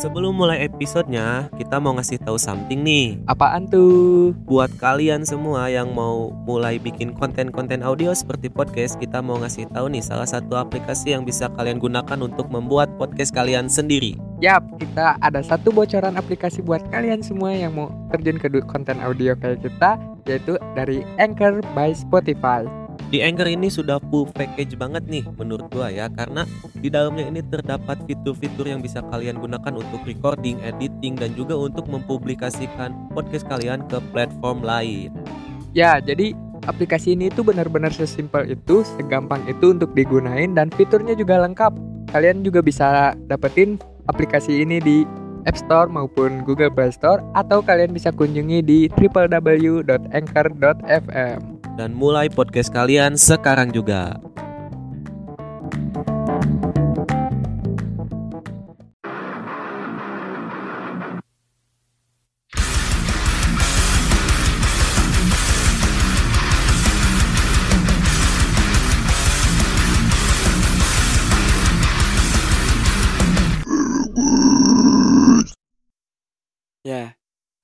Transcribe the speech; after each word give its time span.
Sebelum 0.00 0.32
mulai 0.32 0.64
episodenya, 0.64 1.52
kita 1.60 1.76
mau 1.76 1.92
ngasih 1.92 2.24
tahu 2.24 2.40
something 2.40 2.80
nih. 2.80 3.20
Apaan 3.28 3.68
tuh? 3.68 4.32
Buat 4.48 4.72
kalian 4.80 5.28
semua 5.28 5.68
yang 5.68 5.92
mau 5.92 6.32
mulai 6.48 6.80
bikin 6.80 7.12
konten-konten 7.12 7.84
audio 7.84 8.16
seperti 8.16 8.48
podcast, 8.48 8.96
kita 8.96 9.20
mau 9.20 9.36
ngasih 9.36 9.68
tahu 9.68 9.92
nih 9.92 10.00
salah 10.00 10.24
satu 10.24 10.56
aplikasi 10.56 11.12
yang 11.12 11.28
bisa 11.28 11.52
kalian 11.52 11.76
gunakan 11.76 12.16
untuk 12.16 12.48
membuat 12.48 12.88
podcast 12.96 13.36
kalian 13.36 13.68
sendiri. 13.68 14.16
Yap, 14.40 14.64
kita 14.80 15.20
ada 15.20 15.44
satu 15.44 15.68
bocoran 15.68 16.16
aplikasi 16.16 16.64
buat 16.64 16.80
kalian 16.88 17.20
semua 17.20 17.52
yang 17.52 17.76
mau 17.76 17.92
terjun 18.08 18.40
ke 18.40 18.48
konten 18.72 19.04
audio 19.04 19.36
kayak 19.36 19.60
kita, 19.60 20.00
yaitu 20.24 20.56
dari 20.72 21.04
Anchor 21.20 21.60
by 21.76 21.92
Spotify. 21.92 22.64
Di 23.10 23.26
Anchor 23.26 23.50
ini 23.50 23.66
sudah 23.66 23.98
full 24.06 24.30
package 24.30 24.78
banget 24.78 25.02
nih 25.10 25.26
menurut 25.34 25.66
gua 25.74 25.90
ya 25.90 26.06
karena 26.06 26.46
di 26.78 26.86
dalamnya 26.86 27.26
ini 27.26 27.42
terdapat 27.42 27.98
fitur-fitur 28.06 28.70
yang 28.70 28.78
bisa 28.78 29.02
kalian 29.10 29.42
gunakan 29.42 29.74
untuk 29.74 30.06
recording, 30.06 30.62
editing 30.62 31.18
dan 31.18 31.34
juga 31.34 31.58
untuk 31.58 31.90
mempublikasikan 31.90 32.94
podcast 33.10 33.50
kalian 33.50 33.82
ke 33.90 33.98
platform 34.14 34.62
lain. 34.62 35.10
Ya, 35.74 35.98
jadi 35.98 36.38
aplikasi 36.70 37.18
ini 37.18 37.34
tuh 37.34 37.50
benar-benar 37.50 37.90
sesimpel 37.90 38.46
itu, 38.46 38.86
segampang 38.94 39.42
itu 39.50 39.74
untuk 39.74 39.90
digunain 39.98 40.54
dan 40.54 40.70
fiturnya 40.70 41.18
juga 41.18 41.42
lengkap. 41.42 41.74
Kalian 42.14 42.46
juga 42.46 42.62
bisa 42.62 43.18
dapetin 43.26 43.82
aplikasi 44.06 44.62
ini 44.62 44.78
di 44.78 45.02
App 45.50 45.58
Store 45.58 45.90
maupun 45.90 46.46
Google 46.46 46.70
Play 46.70 46.94
Store 46.94 47.18
atau 47.34 47.58
kalian 47.58 47.90
bisa 47.90 48.14
kunjungi 48.14 48.62
di 48.62 48.86
www.anchor.fm. 48.94 51.59
Dan 51.78 51.94
mulai 51.94 52.26
podcast 52.32 52.72
kalian 52.74 53.14
sekarang 53.14 53.70
juga. 53.70 54.18
Yeah. 76.80 77.12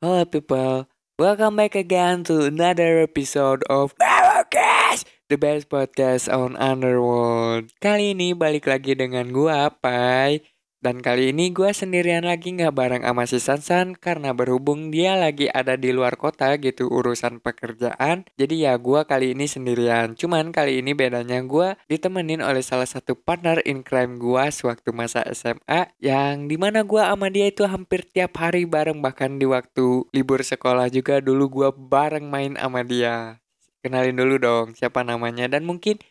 Hello 0.05 0.29
people. 0.29 0.96
Welcome 1.17 1.57
back 1.57 1.73
again 1.73 2.29
to 2.29 2.45
another 2.45 3.01
episode 3.01 3.65
of 3.73 3.97
Narrowcast, 3.97 5.09
the 5.33 5.41
best 5.41 5.73
podcast 5.73 6.29
on 6.29 6.61
Underworld. 6.61 7.73
Kali 7.81 8.13
ini 8.13 8.37
balik 8.37 8.69
lagi 8.69 8.93
dengan 8.93 9.33
gua 9.33 9.73
Pai. 9.73 10.45
Dan 10.77 11.01
kali 11.01 11.33
ini 11.33 11.57
gua 11.57 11.73
sendirian 11.73 12.29
lagi 12.29 12.53
nggak 12.53 12.75
bareng 12.77 13.03
sama 13.03 13.25
si 13.25 13.41
Sansan 13.41 13.97
karena 13.97 14.37
berhubung 14.37 14.93
dia 14.93 15.17
lagi 15.17 15.49
ada 15.49 15.75
di 15.75 15.89
luar 15.89 16.21
kota 16.21 16.53
gitu 16.61 16.93
urusan 16.93 17.41
pekerjaan. 17.41 18.29
Jadi 18.37 18.69
ya 18.69 18.77
gua 18.77 19.09
kali 19.09 19.33
ini 19.33 19.49
sendirian. 19.49 20.13
Cuman 20.15 20.53
kali 20.53 20.85
ini 20.85 20.93
bedanya 20.93 21.41
gua 21.49 21.81
ditemenin 21.89 22.45
oleh 22.45 22.61
salah 22.61 22.85
satu 22.85 23.17
partner 23.17 23.65
in 23.65 23.81
crime 23.81 24.21
gua 24.21 24.53
sewaktu 24.53 24.93
masa 24.93 25.25
SMA 25.33 25.97
yang 25.97 26.45
di 26.45 26.61
mana 26.61 26.85
gua 26.85 27.09
sama 27.09 27.33
dia 27.33 27.49
itu 27.49 27.65
hampir 27.65 28.05
tiap 28.05 28.37
hari 28.37 28.69
bareng 28.69 29.01
bahkan 29.01 29.41
di 29.41 29.49
waktu 29.49 30.05
libur 30.13 30.45
sekolah 30.45 30.93
juga 30.93 31.25
dulu 31.25 31.49
gua 31.49 31.69
bareng 31.73 32.29
main 32.29 32.53
sama 32.61 32.85
dia. 32.85 33.41
Kenalin 33.81 34.19
dulu 34.19 34.37
dong 34.43 34.67
siapa 34.75 35.07
namanya 35.07 35.47
dan 35.47 35.63
mungkin 35.63 36.03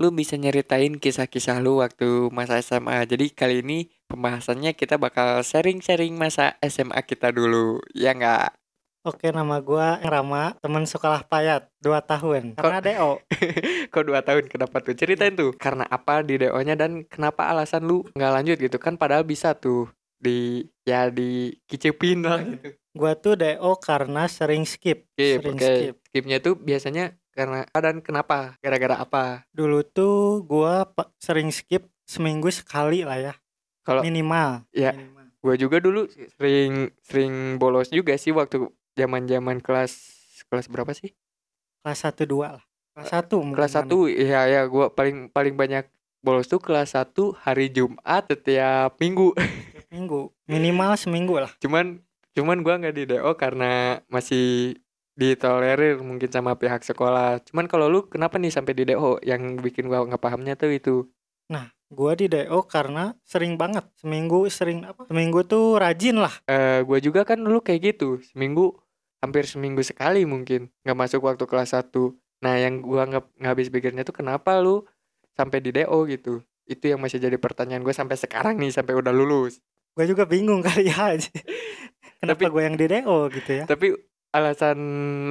lu 0.00 0.08
bisa 0.08 0.40
nyeritain 0.40 0.96
kisah-kisah 0.96 1.60
lu 1.60 1.84
waktu 1.84 2.32
masa 2.32 2.56
SMA. 2.64 3.04
Jadi 3.04 3.36
kali 3.36 3.60
ini 3.60 3.92
pembahasannya 4.08 4.72
kita 4.72 4.96
bakal 4.96 5.44
sharing-sharing 5.44 6.16
masa 6.16 6.56
SMA 6.64 7.04
kita 7.04 7.28
dulu. 7.28 7.84
Ya 7.92 8.16
nggak? 8.16 8.56
Oke, 9.04 9.32
nama 9.32 9.60
gua 9.60 10.00
Rama, 10.00 10.56
teman 10.60 10.84
sekolah 10.88 11.24
Payat, 11.24 11.68
2 11.84 12.00
tahun. 12.04 12.56
Karena 12.56 12.80
DO. 12.80 13.20
Kok 13.92 14.04
dua 14.04 14.20
tahun 14.20 14.44
kenapa 14.48 14.80
tuh? 14.84 14.92
Ceritain 14.92 15.32
tuh. 15.36 15.56
Karena 15.56 15.88
apa 15.88 16.20
di 16.20 16.36
DO-nya 16.36 16.76
dan 16.76 17.04
kenapa 17.08 17.48
alasan 17.48 17.84
lu 17.84 18.04
nggak 18.12 18.32
lanjut 18.32 18.56
gitu 18.60 18.76
kan 18.76 19.00
padahal 19.00 19.24
bisa 19.24 19.56
tuh 19.56 19.88
di 20.20 20.68
ya 20.84 21.08
di 21.08 21.52
kicipin 21.64 22.24
lah 22.24 22.44
gitu. 22.44 22.76
Gua 22.92 23.16
tuh 23.16 23.40
DO 23.40 23.72
karena 23.80 24.28
sering 24.28 24.68
skip. 24.68 25.08
Skip, 25.16 25.44
sering 25.44 25.56
oke. 25.56 25.64
skip. 25.64 25.94
Skipnya 26.12 26.38
tuh 26.44 26.60
biasanya 26.60 27.19
karena 27.40 27.64
ah, 27.72 27.80
dan 27.80 28.04
kenapa? 28.04 28.60
Gara-gara 28.60 29.00
apa? 29.00 29.48
Dulu 29.48 29.80
tuh 29.80 30.44
gua 30.44 30.84
sering 31.16 31.48
skip 31.48 31.88
seminggu 32.04 32.52
sekali 32.52 33.00
lah 33.00 33.16
ya. 33.16 33.34
Kalau 33.80 34.04
Minimal. 34.04 34.68
Ya. 34.76 34.92
Minimal. 34.92 35.18
gue 35.40 35.56
juga 35.56 35.80
dulu 35.80 36.04
sering 36.36 36.92
sering 37.00 37.56
bolos 37.56 37.88
juga 37.88 38.12
sih 38.20 38.28
waktu 38.28 38.68
zaman-zaman 38.92 39.56
kelas 39.64 39.96
kelas 40.52 40.68
berapa 40.68 40.92
sih? 40.92 41.16
Kelas 41.80 42.04
1 42.04 42.28
2 42.28 42.60
lah. 42.60 42.64
Kelas 42.92 43.08
1 43.08 43.40
mungkin. 43.40 43.56
Kelas. 43.56 43.72
1 43.72 43.88
iya 44.20 44.44
ya 44.44 44.60
gua 44.68 44.92
paling 44.92 45.32
paling 45.32 45.56
banyak 45.56 45.88
bolos 46.20 46.44
tuh 46.44 46.60
kelas 46.60 46.92
1 46.92 47.16
hari 47.40 47.72
Jumat 47.72 48.28
setiap 48.28 49.00
minggu. 49.00 49.32
Minggu. 49.88 50.28
Minimal 50.44 50.92
seminggu 51.00 51.40
lah. 51.40 51.56
cuman 51.56 52.04
cuman 52.36 52.60
gua 52.60 52.76
nggak 52.76 52.94
di 53.00 53.04
DO 53.08 53.32
karena 53.40 54.04
masih 54.12 54.76
ditolerir 55.20 56.00
mungkin 56.00 56.32
sama 56.32 56.56
pihak 56.56 56.80
sekolah. 56.80 57.44
Cuman 57.44 57.68
kalau 57.68 57.92
lu 57.92 58.08
kenapa 58.08 58.40
nih 58.40 58.48
sampai 58.48 58.72
di 58.72 58.88
DO 58.88 59.20
yang 59.20 59.60
bikin 59.60 59.92
gua 59.92 60.08
nggak 60.08 60.22
pahamnya 60.24 60.56
tuh 60.56 60.72
itu? 60.72 60.96
Gua 61.90 62.14
di 62.14 62.30
DO 62.30 62.70
karena 62.70 63.18
sering 63.26 63.58
banget. 63.58 63.82
Seminggu 63.98 64.46
sering 64.46 64.86
apa? 64.86 65.10
Seminggu 65.10 65.42
tuh 65.42 65.74
rajin 65.74 66.22
lah. 66.22 66.30
Eh 66.46 66.86
gua 66.86 67.02
juga 67.02 67.26
kan 67.26 67.42
dulu 67.42 67.58
kayak 67.58 67.98
gitu. 67.98 68.22
Seminggu 68.30 68.78
hampir 69.18 69.44
seminggu 69.50 69.82
sekali 69.82 70.22
mungkin 70.22 70.70
nggak 70.86 70.94
masuk 70.94 71.26
waktu 71.26 71.50
kelas 71.50 71.74
1. 71.74 71.90
Nah, 72.46 72.54
yang 72.56 72.78
gua 72.78 73.10
nggak 73.10 73.42
habis 73.42 73.66
pikirnya 73.74 74.06
tuh 74.06 74.14
kenapa 74.14 74.62
lu 74.62 74.86
sampai 75.34 75.58
di 75.58 75.74
DO 75.74 76.06
gitu. 76.06 76.46
Itu 76.70 76.86
yang 76.86 77.02
masih 77.02 77.18
jadi 77.18 77.34
pertanyaan 77.34 77.82
gue 77.82 77.90
sampai 77.90 78.14
sekarang 78.14 78.54
nih 78.62 78.70
sampai 78.70 78.94
udah 78.94 79.10
lulus. 79.10 79.58
Gua 79.98 80.06
juga 80.06 80.22
bingung 80.30 80.62
kali 80.66 80.94
ya. 80.94 81.18
Kenapa 82.22 82.46
gua 82.54 82.70
yang 82.70 82.78
di 82.78 82.86
DO 82.86 83.18
gitu 83.34 83.50
ya? 83.50 83.64
Tapi 83.66 83.98
alasan 84.30 84.78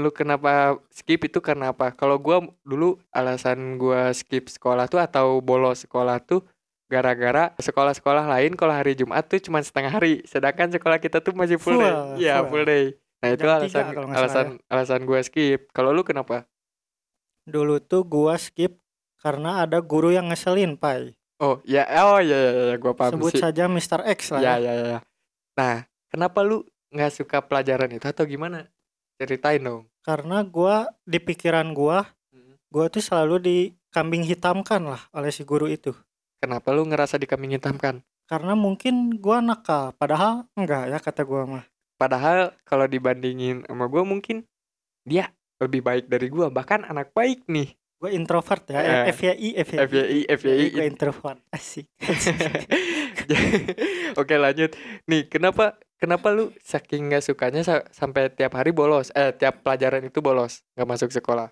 lu 0.04 0.12
kenapa 0.12 0.76
skip 0.92 1.24
itu 1.24 1.40
karena 1.40 1.72
apa? 1.72 1.96
Kalau 1.96 2.20
gua 2.20 2.44
dulu 2.62 3.00
alasan 3.10 3.80
gua 3.80 4.12
skip 4.12 4.52
sekolah 4.52 4.92
tuh 4.92 5.00
atau 5.00 5.40
bolos 5.40 5.88
sekolah 5.88 6.20
tuh 6.20 6.44
gara-gara 6.90 7.54
sekolah-sekolah 7.62 8.26
lain 8.26 8.58
kalau 8.58 8.74
hari 8.74 8.98
Jumat 8.98 9.22
tuh 9.30 9.38
cuma 9.38 9.62
setengah 9.62 9.94
hari, 9.94 10.26
sedangkan 10.26 10.74
sekolah 10.74 10.98
kita 10.98 11.22
tuh 11.22 11.38
masih 11.38 11.62
full, 11.62 11.78
Full, 11.78 11.86
day. 11.86 12.26
Iya, 12.26 12.42
full. 12.44 12.50
full 12.50 12.66
day. 12.66 12.84
Nah, 13.20 13.28
itu 13.36 13.44
Jam 13.44 13.52
alasan 13.56 13.84
nggak 13.86 13.94
salah 13.94 14.18
alasan 14.18 14.48
alasan 14.68 15.02
gua 15.06 15.20
skip. 15.22 15.70
Kalau 15.72 15.94
lu 15.94 16.02
kenapa? 16.02 16.50
Dulu 17.46 17.80
tuh 17.80 18.04
gua 18.04 18.36
skip 18.36 18.78
karena 19.20 19.64
ada 19.64 19.80
guru 19.80 20.12
yang 20.12 20.28
ngeselin, 20.32 20.76
Pai. 20.76 21.14
Oh, 21.40 21.64
ya 21.64 21.88
oh 22.04 22.20
ya 22.20 22.36
ya, 22.36 22.52
ya 22.72 22.76
gua 22.76 22.92
paham 22.92 23.16
Sebut 23.16 23.32
sih. 23.32 23.40
saja 23.40 23.64
Mr. 23.72 24.04
X 24.12 24.36
lah 24.36 24.42
Ya 24.44 24.54
ya. 24.60 24.72
ya 24.76 24.86
ya. 24.98 25.00
Nah, 25.56 25.76
kenapa 26.12 26.44
lu 26.44 26.68
nggak 26.92 27.12
suka 27.16 27.40
pelajaran 27.40 27.88
itu 27.96 28.04
atau 28.04 28.28
gimana? 28.28 28.68
Ceritain 29.20 29.60
dong. 29.60 29.84
Karena 30.00 30.42
gua 30.48 30.88
di 31.04 31.20
pikiran 31.20 31.76
gua, 31.76 32.08
Hmm. 32.32 32.56
gua 32.72 32.88
tuh 32.88 33.04
selalu 33.04 33.36
dikambing 33.44 34.24
hitamkan 34.24 34.80
lah 34.88 35.02
oleh 35.12 35.30
si 35.30 35.44
guru 35.44 35.68
itu. 35.68 35.92
Kenapa 36.40 36.72
lu 36.72 36.88
ngerasa 36.88 37.20
dikambing 37.20 37.60
hitamkan? 37.60 38.00
Karena 38.24 38.56
mungkin 38.56 39.20
gua 39.20 39.44
nakal, 39.44 39.92
padahal 40.00 40.48
enggak 40.56 40.88
ya 40.88 40.98
kata 41.04 41.28
gua 41.28 41.44
mah. 41.44 41.66
Padahal 42.00 42.56
kalau 42.64 42.88
dibandingin 42.88 43.68
sama 43.68 43.92
gue 43.92 44.00
mungkin 44.08 44.48
dia 45.04 45.36
lebih 45.60 45.84
baik 45.84 46.08
dari 46.08 46.32
gue 46.32 46.48
bahkan 46.48 46.88
anak 46.88 47.12
baik 47.12 47.44
nih 47.52 47.76
Gua 48.00 48.10
introvert 48.10 48.64
ya, 48.66 48.80
Eh, 48.80 49.12
FYI, 49.12 49.60
FYI. 49.60 49.80
FYI 49.84 50.20
FYI 50.32 50.66
Gua 50.72 50.86
introvert. 50.88 51.40
Asik. 51.52 51.92
Oke 54.16 54.36
lanjut 54.36 54.74
nih 55.06 55.28
kenapa 55.28 55.76
kenapa 55.96 56.32
lu 56.32 56.50
saking 56.60 57.12
nggak 57.12 57.22
sukanya 57.22 57.62
sa- 57.62 57.86
sampai 57.92 58.32
tiap 58.32 58.56
hari 58.56 58.72
bolos 58.72 59.12
eh 59.14 59.32
tiap 59.32 59.62
pelajaran 59.62 60.02
itu 60.02 60.20
bolos 60.20 60.64
nggak 60.74 60.90
masuk 60.90 61.10
sekolah 61.12 61.52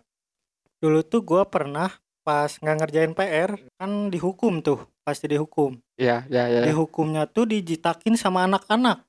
Dulu 0.78 1.02
tuh 1.02 1.22
gua 1.22 1.44
pernah 1.46 1.90
pas 2.22 2.54
nggak 2.54 2.78
ngerjain 2.78 3.12
PR 3.12 3.52
kan 3.76 3.92
dihukum 4.08 4.60
tuh, 4.60 4.84
pasti 5.02 5.26
dihukum. 5.26 5.80
ya 5.96 6.28
ya 6.28 6.48
ya 6.48 6.64
Dihukumnya 6.64 7.24
tuh 7.26 7.44
dijitakin 7.46 8.14
sama 8.14 8.44
anak-anak 8.44 9.04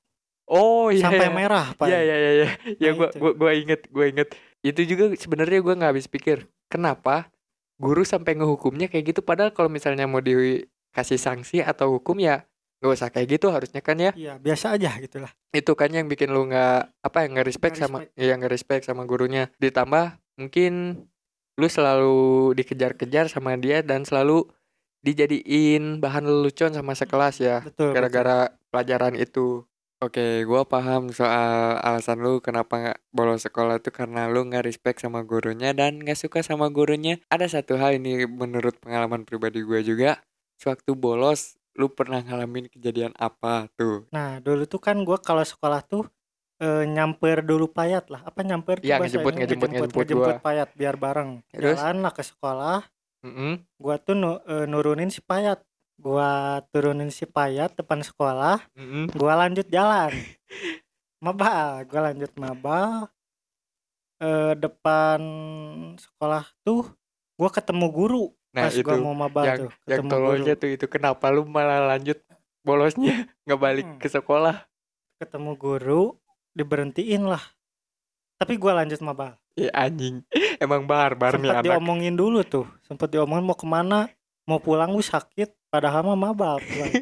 oh 0.47 0.89
iya 0.89 1.05
sampai 1.05 1.29
iya. 1.29 1.35
merah, 1.35 1.67
Pak. 1.77 1.87
Iya 1.87 1.99
iya 2.01 2.17
iya 2.17 2.31
iya. 2.33 2.49
Ya 2.79 2.89
Nah, 2.89 2.97
gua 2.97 3.09
itu. 3.09 3.19
gua 3.19 3.33
gua 3.37 3.51
inget 3.53 3.81
gua 3.91 4.05
inget. 4.07 4.29
Itu 4.61 4.81
juga 4.83 5.13
sebenarnya 5.13 5.61
gua 5.61 5.75
nggak 5.77 5.93
habis 5.93 6.09
pikir. 6.09 6.49
Kenapa 6.69 7.33
guru 7.81 8.05
sampai 8.05 8.37
ngehukumnya 8.37 8.93
kayak 8.93 9.15
gitu 9.15 9.21
padahal 9.25 9.55
kalau 9.55 9.73
misalnya 9.73 10.05
mau 10.05 10.21
dikasih 10.21 11.17
sanksi 11.17 11.63
atau 11.63 11.97
hukum 11.97 12.19
ya 12.19 12.45
nggak 12.79 12.95
usah 12.95 13.11
kayak 13.11 13.39
gitu 13.39 13.51
harusnya 13.51 13.83
kan 13.83 13.99
ya. 13.99 14.15
Iya, 14.15 14.39
biasa 14.39 14.79
aja 14.79 14.95
gitulah. 15.03 15.31
Itu 15.51 15.75
kan 15.75 15.91
yang 15.91 16.07
bikin 16.07 16.31
lu 16.31 16.47
nggak 16.47 17.03
apa 17.03 17.19
yang 17.27 17.31
nggak 17.35 17.49
respect 17.51 17.75
Nggak 17.79 17.91
sama 17.91 17.99
ya 18.15 18.35
nggak 18.39 18.53
respect 18.55 18.83
sama 18.87 19.03
gurunya. 19.03 19.51
Ditambah 19.59 20.15
mungkin 20.39 21.03
lu 21.59 21.67
selalu 21.67 22.55
dikejar-kejar 22.55 23.27
sama 23.27 23.59
dia 23.59 23.83
dan 23.83 24.07
selalu 24.07 24.47
dijadiin 25.03 25.99
bahan 25.99 26.27
lelucon 26.27 26.75
sama 26.75 26.95
sekelas 26.95 27.43
ya 27.43 27.67
gara-gara 27.75 28.55
pelajaran 28.71 29.19
itu. 29.19 29.67
Oke, 29.99 30.47
gua 30.47 30.63
paham 30.63 31.11
soal 31.11 31.75
alasan 31.83 32.23
lu 32.23 32.39
kenapa 32.39 32.79
nggak 32.79 32.99
bolos 33.11 33.43
sekolah 33.43 33.83
tuh 33.83 33.91
karena 33.91 34.31
lu 34.31 34.47
nggak 34.47 34.71
respect 34.71 35.03
sama 35.03 35.27
gurunya 35.27 35.75
dan 35.75 35.99
nggak 35.99 36.15
suka 36.15 36.39
sama 36.47 36.71
gurunya. 36.71 37.19
Ada 37.35 37.59
satu 37.59 37.75
hal 37.75 37.99
ini 37.99 38.23
menurut 38.31 38.79
pengalaman 38.79 39.27
pribadi 39.27 39.59
gue 39.67 39.83
juga, 39.83 40.23
sewaktu 40.63 40.95
bolos, 40.95 41.59
lu 41.75 41.91
pernah 41.91 42.23
ngalamin 42.23 42.71
kejadian 42.71 43.11
apa 43.19 43.67
tuh? 43.75 44.07
Nah, 44.15 44.39
dulu 44.39 44.71
tuh 44.71 44.79
kan 44.79 45.03
gua 45.03 45.19
kalau 45.19 45.43
sekolah 45.43 45.83
tuh 45.83 46.07
eh, 46.63 46.87
nyamper 46.87 47.43
dulu 47.43 47.67
payat 47.67 48.07
lah. 48.07 48.23
Apa 48.23 48.47
nyamper 48.47 48.79
tuh 48.79 48.87
Iya, 48.87 49.03
ngejemput, 49.03 49.35
ngejemput, 49.35 49.71
ngejemput 49.75 49.99
ngejemput 50.07 50.07
gua. 50.15 50.39
payat 50.47 50.69
biar 50.79 50.95
bareng. 50.95 51.43
Terus? 51.51 51.75
Jalan 51.75 52.07
lah 52.07 52.15
ke 52.15 52.23
sekolah. 52.23 52.87
Mm-mm. 53.27 53.67
Gua 53.83 53.99
tuh 53.99 54.15
nu- 54.15 54.43
eh, 54.47 54.71
nurunin 54.71 55.11
si 55.11 55.19
payat. 55.19 55.59
Gua 55.99 56.31
turunin 56.71 57.11
si 57.11 57.27
payat 57.27 57.75
depan 57.75 58.01
sekolah. 58.01 58.63
Mm-mm. 58.73 59.11
Gua 59.13 59.35
lanjut 59.37 59.67
jalan. 59.67 60.15
Mabal, 61.19 61.83
gua 61.85 62.01
lanjut 62.07 62.31
mabal. 62.35 63.11
Eh, 64.17 64.55
depan 64.55 65.19
sekolah 65.95 66.43
tuh 66.63 66.91
gua 67.35 67.51
ketemu 67.51 67.87
guru 67.87 68.25
Nah 68.51 68.67
pas 68.67 68.75
itu 68.75 68.83
gua 68.83 68.99
mau 68.99 69.15
mabal 69.15 69.45
yang 69.47 69.59
tuh 69.61 69.71
yang 69.87 70.03
ketemu 70.03 70.09
guru 70.09 70.19
tololnya 70.19 70.55
tuh 70.55 70.71
itu 70.75 70.87
kenapa 70.89 71.25
lu 71.31 71.47
malah 71.47 71.87
lanjut 71.87 72.19
bolosnya 72.61 73.15
nggak 73.47 73.61
balik 73.61 73.87
Hmm. 73.87 73.99
ke 74.03 74.11
sekolah? 74.11 74.67
ketemu 75.19 75.55
guru 75.55 76.03
diberhentiin 76.51 77.23
lah 77.25 77.39
tapi 78.37 78.55
gua 78.55 78.83
lanjut 78.83 78.99
mabal 79.01 79.39
Ya 79.55 79.71
anjing, 79.73 80.27
emang 80.59 80.83
barbar 80.83 81.35
nih 81.35 81.47
sempat 81.47 81.55
anak. 81.57 81.67
diomongin 81.71 82.15
dulu 82.15 82.43
tuh 82.43 82.67
sempat 82.83 83.07
diomongin 83.09 83.43
mau 83.45 83.55
ke 83.55 83.67
mana 83.67 84.11
mau 84.47 84.59
pulang 84.59 84.91
gue 84.91 85.03
sakit 85.05 85.55
padahal 85.69 86.05
mah 86.05 86.33
pulang. 86.35 86.93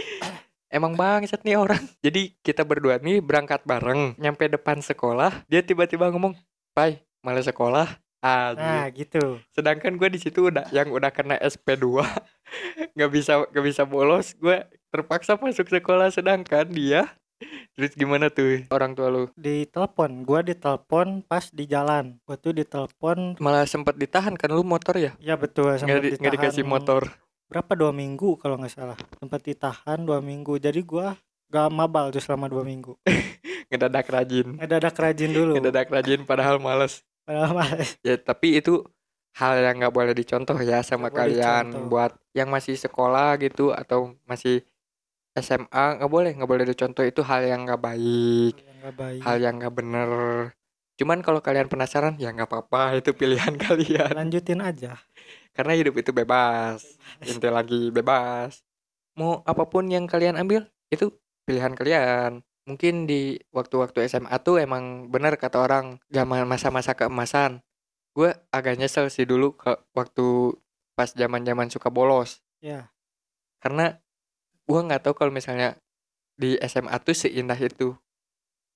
Emang 0.70 0.94
bangsat 0.94 1.42
nih 1.42 1.58
orang. 1.58 1.82
Jadi 1.98 2.38
kita 2.46 2.62
berdua 2.62 3.02
nih 3.02 3.18
berangkat 3.18 3.66
bareng, 3.66 4.14
nyampe 4.14 4.46
depan 4.46 4.78
sekolah, 4.78 5.42
dia 5.50 5.66
tiba-tiba 5.66 6.06
ngomong, 6.14 6.38
"Pai, 6.70 7.02
malah 7.26 7.42
sekolah." 7.42 7.88
nah 8.20 8.52
Anjing. 8.52 9.08
gitu 9.08 9.40
Sedangkan 9.56 9.96
gue 9.96 10.12
di 10.12 10.20
situ 10.20 10.52
udah 10.52 10.68
yang 10.76 10.92
udah 10.92 11.08
kena 11.08 11.40
SP2, 11.40 12.04
nggak 12.94 13.10
bisa 13.10 13.48
nggak 13.48 13.64
bisa 13.64 13.82
bolos, 13.88 14.36
gue 14.36 14.60
terpaksa 14.92 15.40
masuk 15.40 15.72
sekolah 15.72 16.12
sedangkan 16.12 16.68
dia 16.68 17.08
terus 17.72 17.96
gimana 17.96 18.28
tuh 18.28 18.68
orang 18.68 18.92
tua 18.92 19.08
lu 19.08 19.24
ditelepon 19.32 20.28
gua 20.28 20.44
ditelepon 20.44 21.24
pas 21.24 21.48
di 21.48 21.64
jalan 21.64 22.20
gua 22.28 22.36
tuh 22.36 22.52
ditelepon 22.52 23.40
malah 23.40 23.64
sempet 23.64 23.96
ditahan 23.96 24.36
kan 24.36 24.52
lu 24.52 24.60
motor 24.60 25.00
ya 25.00 25.16
ya 25.16 25.40
betul 25.40 25.72
nggak, 25.72 25.80
sempat 25.80 26.04
di- 26.04 26.36
dikasih 26.36 26.64
motor 26.68 27.08
berapa? 27.50 27.72
Dua 27.74 27.90
minggu 27.90 28.38
kalau 28.38 28.54
nggak 28.62 28.70
salah. 28.70 28.98
Sempat 29.18 29.42
ditahan 29.42 29.98
dua 30.06 30.22
minggu. 30.22 30.56
Jadi 30.62 30.86
gua 30.86 31.18
gak 31.50 31.68
mabal 31.74 32.14
tuh 32.14 32.22
selama 32.22 32.46
dua 32.46 32.62
minggu. 32.62 32.94
Ngedadak 33.70 34.06
rajin. 34.06 34.54
Ngedadak 34.54 34.94
rajin 34.94 35.30
dulu. 35.34 35.58
Ngedadak 35.58 35.90
rajin 35.90 36.22
padahal 36.22 36.62
males. 36.62 37.02
Padahal 37.26 37.52
males. 37.58 37.98
Ya 38.06 38.14
tapi 38.14 38.62
itu 38.62 38.86
hal 39.34 39.58
yang 39.58 39.82
nggak 39.82 39.94
boleh 39.94 40.14
dicontoh 40.14 40.58
ya 40.62 40.82
sama 40.86 41.10
boleh 41.10 41.18
kalian 41.18 41.74
dicontoh. 41.74 41.86
buat 41.90 42.12
yang 42.34 42.50
masih 42.50 42.74
sekolah 42.78 43.38
gitu 43.42 43.70
atau 43.74 44.14
masih 44.26 44.62
SMA 45.38 46.02
nggak 46.02 46.10
boleh 46.10 46.30
nggak 46.38 46.50
boleh 46.50 46.64
dicontoh. 46.70 47.02
Itu 47.02 47.26
hal 47.26 47.50
yang 47.50 47.66
nggak 47.66 47.82
baik. 47.82 48.54
Yang 48.62 48.76
nggak 48.78 48.94
baik. 48.94 49.20
Hal 49.26 49.36
yang 49.42 49.54
nggak 49.58 49.74
bener. 49.74 50.10
Cuman 50.94 51.18
kalau 51.26 51.42
kalian 51.42 51.66
penasaran 51.66 52.14
ya 52.14 52.30
nggak 52.30 52.46
apa-apa. 52.46 52.94
Itu 53.02 53.10
pilihan 53.10 53.58
kalian. 53.58 54.14
Lanjutin 54.14 54.62
aja 54.62 54.94
karena 55.56 55.72
hidup 55.76 55.98
itu 55.98 56.10
bebas. 56.14 56.84
Inti 57.22 57.48
lagi 57.50 57.90
bebas. 57.90 58.62
Mau 59.18 59.42
apa 59.44 59.66
pun 59.66 59.86
yang 59.90 60.06
kalian 60.06 60.38
ambil 60.38 60.68
itu 60.90 61.12
pilihan 61.44 61.74
kalian. 61.74 62.40
Mungkin 62.68 63.08
di 63.10 63.40
waktu-waktu 63.50 64.06
SMA 64.06 64.36
tuh 64.44 64.62
emang 64.62 65.10
bener 65.10 65.34
kata 65.34 65.58
orang 65.58 65.98
zaman 66.12 66.46
masa-masa 66.46 66.94
keemasan. 66.94 67.60
Gue 68.14 68.34
agak 68.54 68.78
nyesel 68.78 69.10
sih 69.10 69.26
dulu 69.26 69.54
ke 69.58 69.74
waktu 69.94 70.54
pas 70.94 71.10
zaman-zaman 71.10 71.70
suka 71.72 71.90
bolos. 71.90 72.42
Ya 72.62 72.90
karena 73.60 74.00
gue 74.64 74.80
nggak 74.80 75.04
tahu 75.04 75.14
kalau 75.14 75.30
misalnya 75.30 75.76
di 76.34 76.56
SMA 76.64 76.96
tuh 77.04 77.12
seindah 77.12 77.56
itu. 77.60 77.92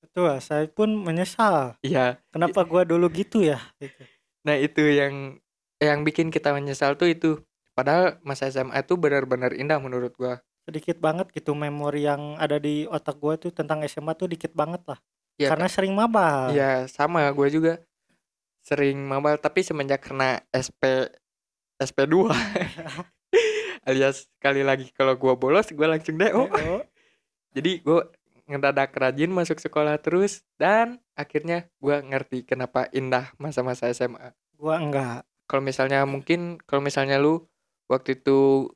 Betul 0.05 0.37
saya 0.45 0.69
pun 0.69 0.93
menyesal. 1.01 1.81
Iya. 1.81 2.21
Kenapa 2.29 2.61
gua 2.69 2.85
dulu 2.85 3.09
gitu 3.09 3.41
ya? 3.41 3.59
Gitu. 3.81 4.05
nah 4.45 4.53
itu 4.61 4.85
yang 4.85 5.41
yang 5.85 6.03
bikin 6.03 6.33
kita 6.33 6.57
menyesal 6.57 6.97
tuh 6.97 7.13
itu. 7.13 7.45
Padahal 7.77 8.17
masa 8.25 8.49
SMA 8.49 8.81
itu 8.81 8.95
benar-benar 8.97 9.53
indah 9.53 9.77
menurut 9.83 10.15
gue 10.17 10.35
sedikit 10.65 10.97
banget 10.97 11.29
gitu 11.37 11.53
memori 11.53 12.09
yang 12.09 12.41
ada 12.41 12.57
di 12.57 12.89
otak 12.89 13.21
gua 13.21 13.37
tuh 13.37 13.53
tentang 13.53 13.85
SMA 13.85 14.17
tuh 14.17 14.33
dikit 14.33 14.57
banget 14.57 14.81
lah. 14.89 14.97
Ya 15.37 15.53
karena 15.53 15.69
sering 15.69 15.93
mabal. 15.93 16.57
Iya 16.57 16.89
sama 16.89 17.29
gue 17.37 17.49
juga. 17.53 17.85
Sering 18.65 18.97
mabal 19.05 19.37
tapi 19.37 19.61
semenjak 19.61 20.01
kena 20.01 20.41
SP 20.57 21.13
SP2 21.79 22.31
alias 23.89 24.31
sekali 24.39 24.63
lagi 24.65 24.89
kalau 24.95 25.19
gue 25.19 25.35
bolos 25.37 25.69
gue 25.69 25.87
langsung 25.87 26.17
DO 26.17 26.49
jadi 27.53 27.83
gue 27.83 28.01
ngedadak 28.45 28.93
rajin 28.97 29.33
masuk 29.33 29.61
sekolah 29.61 29.99
terus 30.01 30.45
dan 30.61 31.01
akhirnya 31.17 31.69
gue 31.81 31.97
ngerti 32.01 32.45
kenapa 32.47 32.89
indah 32.93 33.33
masa-masa 33.41 33.89
SMA 33.93 34.33
gua 34.57 34.81
enggak 34.81 35.23
kalau 35.45 35.63
misalnya 35.65 36.05
mungkin 36.05 36.57
kalau 36.65 36.81
misalnya 36.81 37.21
lu 37.21 37.45
waktu 37.91 38.17
itu 38.17 38.71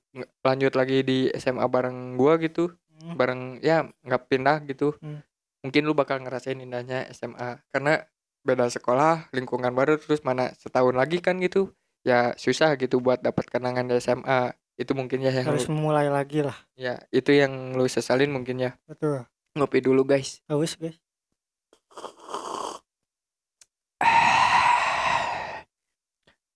lanjut 0.44 0.72
lagi 0.76 1.00
di 1.02 1.32
SMA 1.36 1.64
bareng 1.66 2.16
gue 2.16 2.34
gitu 2.48 2.64
Hmm. 2.98 3.14
bareng 3.14 3.42
ya 3.62 3.86
nggak 4.02 4.26
pindah 4.26 4.58
gitu 4.66 4.90
Hmm. 4.98 5.22
mungkin 5.62 5.86
lu 5.86 5.94
bakal 5.94 6.18
ngerasain 6.18 6.58
indahnya 6.58 7.06
SMA 7.14 7.62
karena 7.70 8.02
beda 8.42 8.66
sekolah 8.66 9.30
lingkungan 9.30 9.70
baru 9.70 10.02
terus 10.02 10.26
mana 10.26 10.50
setahun 10.58 10.98
lagi 10.98 11.22
kan 11.22 11.38
gitu 11.38 11.70
ya 12.02 12.34
susah 12.34 12.74
gitu 12.74 12.98
buat 12.98 13.22
dapat 13.22 13.46
kenangan 13.46 13.86
di 13.86 14.02
SMA 14.02 14.50
itu 14.78 14.98
mungkin 14.98 15.22
ya 15.22 15.30
yang 15.30 15.46
harus 15.46 15.66
lu, 15.70 15.74
memulai 15.78 16.10
lagi 16.10 16.42
lah. 16.42 16.54
Ya 16.74 16.98
itu 17.14 17.34
yang 17.34 17.74
lu 17.74 17.86
sesalin 17.90 18.30
mungkin 18.30 18.62
ya. 18.62 18.78
Betul. 18.86 19.26
Ngopi 19.58 19.78
dulu 19.78 20.02
guys. 20.06 20.38
Haus 20.46 20.78
guys 20.78 20.98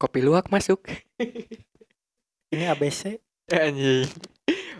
kopi 0.02 0.26
luwak 0.26 0.50
masuk. 0.50 0.82
Ini 2.52 2.74
ABC 2.74 3.22
anjing. 3.54 4.10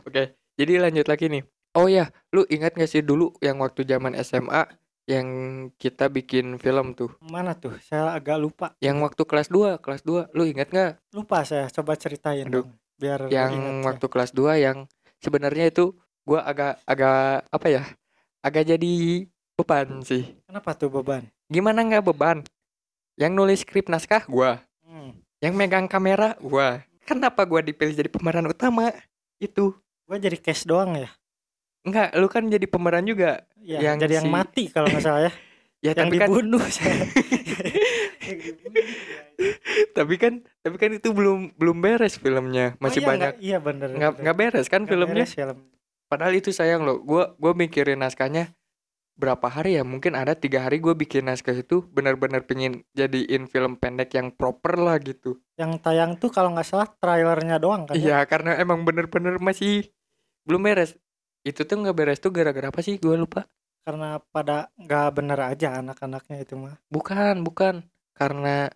Oke 0.03 0.43
jadi 0.57 0.79
lanjut 0.79 1.07
lagi 1.09 1.27
nih. 1.33 1.43
Oh 1.73 1.89
ya 1.89 2.13
lu 2.31 2.45
ingat 2.53 2.77
gak 2.77 2.91
sih 2.91 3.01
dulu 3.01 3.33
yang 3.41 3.57
waktu 3.65 3.89
zaman 3.89 4.13
SMA 4.21 4.69
yang 5.09 5.27
kita 5.81 6.07
bikin 6.13 6.61
film 6.61 6.93
tuh? 6.93 7.11
Mana 7.25 7.57
tuh? 7.57 7.75
Saya 7.83 8.13
agak 8.13 8.39
lupa. 8.39 8.67
Yang 8.79 8.97
waktu 9.03 9.23
kelas 9.25 9.49
2 9.49 9.81
kelas 9.81 10.03
2 10.05 10.37
lu 10.37 10.43
ingat 10.45 10.69
gak 10.69 10.93
lupa 11.17 11.43
saya 11.49 11.73
coba 11.73 11.97
ceritain 11.97 12.47
Aduh. 12.47 12.69
dong 12.69 12.71
biar 13.01 13.27
yang 13.35 13.83
ya. 13.83 13.91
waktu 13.91 14.07
kelas 14.07 14.31
2 14.31 14.63
yang 14.63 14.87
sebenarnya 15.19 15.75
itu 15.75 15.91
gua 16.23 16.47
agak 16.47 16.79
agak 16.87 17.51
apa 17.51 17.67
ya 17.67 17.83
agak 18.45 18.69
jadi 18.69 18.95
beban 19.59 20.05
sih. 20.07 20.29
Kenapa 20.45 20.77
tuh 20.77 20.93
beban? 20.93 21.27
Gimana 21.49 21.83
nggak 21.83 22.05
beban? 22.13 22.45
Yang 23.17 23.33
nulis 23.33 23.59
skrip 23.65 23.89
naskah 23.89 24.29
gua. 24.29 24.61
Yang 25.43 25.53
megang 25.53 25.85
kamera 25.85 26.39
gua 26.39 26.87
kenapa 27.03 27.43
gua 27.43 27.59
dipilih 27.61 27.93
jadi 27.93 28.07
pemeran 28.07 28.47
utama? 28.47 28.95
Itu. 29.37 29.75
Gua 30.07 30.17
jadi 30.17 30.39
cash 30.39 30.63
doang 30.63 30.95
ya? 30.95 31.11
Enggak 31.83 32.15
lu 32.15 32.31
kan 32.31 32.47
jadi 32.47 32.63
pemeran 32.65 33.03
juga. 33.03 33.43
Ya 33.59 33.83
Yang 33.83 34.07
jadi 34.07 34.15
yang 34.23 34.27
si- 34.27 34.33
mati 34.33 34.65
kalau 34.71 34.87
nggak 34.87 35.03
salah 35.03 35.23
ya. 35.27 35.33
Ya 35.83 35.99
yang 35.99 36.07
tapi 36.07 36.15
kan 36.15 36.31
dibunuh. 36.31 36.63
Saya 36.71 36.95
Yang 38.23 38.39
ya. 38.39 38.55
tapi 39.99 40.15
kan 40.15 40.33
tapi 40.63 40.77
kan 40.79 40.91
itu 40.95 41.11
belum 41.11 41.59
belum 41.59 41.83
beres 41.83 42.23
filmnya. 42.23 42.79
Oh 42.79 42.87
masih 42.87 43.03
iya, 43.03 43.09
banyak 43.11 43.33
iya 43.43 43.59
bener 43.59 43.91
nggak 43.91 44.37
beres 44.39 44.71
kan 44.71 44.87
Nggak 44.87 44.91
filmnya? 44.95 45.27
beres 45.27 45.35
film 45.35 45.59
Padahal 46.07 46.39
itu 46.39 46.55
sayang 46.55 46.87
loh. 46.87 47.03
Gua 47.03 47.35
gua 47.35 47.51
mikirin 47.51 47.99
naskahnya 47.99 48.55
berapa 49.17 49.47
hari 49.47 49.77
ya? 49.79 49.85
Mungkin 49.85 50.17
ada 50.17 50.33
tiga 50.35 50.65
hari 50.67 50.81
gue 50.83 50.95
bikin 50.97 51.29
naskah 51.29 51.55
itu 51.55 51.85
benar-benar 51.93 52.45
pengen 52.49 52.83
jadiin 52.97 53.47
film 53.47 53.77
pendek 53.79 54.17
yang 54.17 54.33
proper 54.35 54.77
lah 54.81 54.97
gitu. 55.01 55.39
yang 55.61 55.79
tayang 55.79 56.19
tuh 56.19 56.33
kalau 56.33 56.51
nggak 56.57 56.67
salah 56.67 56.89
trailernya 56.99 57.61
doang 57.63 57.87
kan 57.87 57.95
ya? 57.95 58.19
Iya, 58.19 58.19
karena 58.27 58.59
emang 58.59 58.83
bener-bener 58.83 59.39
masih 59.39 59.93
belum 60.49 60.65
beres. 60.67 60.99
Itu 61.47 61.63
tuh 61.67 61.83
nggak 61.87 61.97
beres 61.97 62.19
tuh 62.19 62.31
gara-gara 62.35 62.71
apa 62.71 62.81
sih? 62.83 62.99
Gue 62.99 63.17
lupa. 63.19 63.47
karena 63.83 64.23
pada 64.31 64.71
nggak 64.79 65.09
bener 65.11 65.39
aja 65.43 65.83
anak-anaknya 65.83 66.47
itu 66.47 66.55
mah 66.55 66.79
Bukan, 66.87 67.43
bukan. 67.43 67.83
Karena 68.15 68.71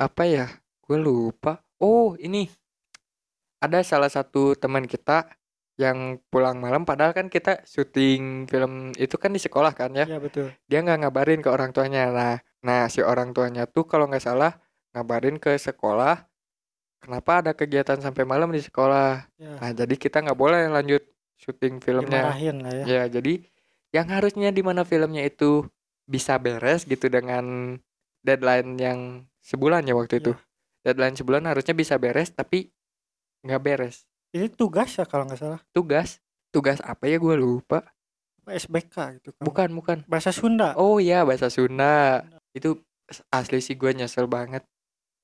apa 0.00 0.22
ya? 0.24 0.48
Gue 0.80 0.96
lupa. 0.96 1.60
Oh, 1.76 2.16
ini 2.16 2.48
ada 3.60 3.84
salah 3.84 4.08
satu 4.08 4.56
teman 4.56 4.88
kita 4.88 5.28
yang 5.78 6.18
pulang 6.26 6.58
malam 6.58 6.82
padahal 6.82 7.14
kan 7.14 7.30
kita 7.30 7.62
syuting 7.62 8.50
film 8.50 8.90
itu 8.98 9.14
kan 9.14 9.30
di 9.30 9.38
sekolah 9.38 9.70
kan 9.78 9.94
ya. 9.94 10.10
Iya 10.10 10.18
betul. 10.18 10.50
Dia 10.66 10.82
nggak 10.82 11.06
ngabarin 11.06 11.40
ke 11.40 11.48
orang 11.48 11.70
tuanya. 11.70 12.10
Nah 12.10 12.34
nah 12.58 12.90
si 12.90 12.98
orang 12.98 13.30
tuanya 13.30 13.70
tuh 13.70 13.86
kalau 13.86 14.10
nggak 14.10 14.26
salah 14.26 14.58
ngabarin 14.90 15.38
ke 15.38 15.54
sekolah 15.54 16.26
kenapa 16.98 17.46
ada 17.46 17.52
kegiatan 17.54 18.02
sampai 18.02 18.26
malam 18.26 18.50
di 18.50 18.58
sekolah? 18.58 19.30
Ya 19.38 19.54
nah 19.62 19.70
jadi 19.70 19.94
kita 19.94 20.18
nggak 20.26 20.34
boleh 20.34 20.66
lanjut 20.66 21.06
syuting 21.38 21.78
filmnya. 21.78 22.26
Dimarahin 22.26 22.56
lah 22.58 22.72
ya. 22.74 22.84
Ya 22.84 23.02
jadi 23.06 23.46
yang 23.94 24.10
harusnya 24.10 24.50
di 24.50 24.66
mana 24.66 24.82
filmnya 24.82 25.22
itu 25.22 25.62
bisa 26.10 26.34
beres 26.42 26.82
gitu 26.90 27.06
dengan 27.06 27.78
deadline 28.26 28.74
yang 28.82 28.98
sebulan 29.46 29.86
ya 29.86 29.94
waktu 29.94 30.18
itu. 30.18 30.34
Deadline 30.82 31.14
sebulan 31.14 31.46
harusnya 31.46 31.78
bisa 31.78 31.94
beres 32.02 32.34
tapi 32.34 32.74
nggak 33.46 33.62
beres. 33.62 34.02
Ini 34.32 34.52
tugas 34.52 34.92
ya 34.92 35.08
kalau 35.08 35.24
nggak 35.24 35.40
salah. 35.40 35.60
Tugas, 35.72 36.20
tugas 36.52 36.78
apa 36.84 37.08
ya 37.08 37.16
gue 37.16 37.34
lupa. 37.38 37.80
SBK 38.48 39.20
gitu 39.20 39.30
kan. 39.36 39.44
Bukan, 39.44 39.68
bukan. 39.76 39.96
Bahasa 40.08 40.32
Sunda. 40.32 40.72
Oh 40.76 40.96
iya 40.96 41.24
bahasa 41.24 41.52
Sunda. 41.52 42.24
Itu 42.56 42.80
asli 43.28 43.60
sih 43.60 43.76
gue 43.76 43.92
nyesel 43.92 44.28
banget. 44.28 44.64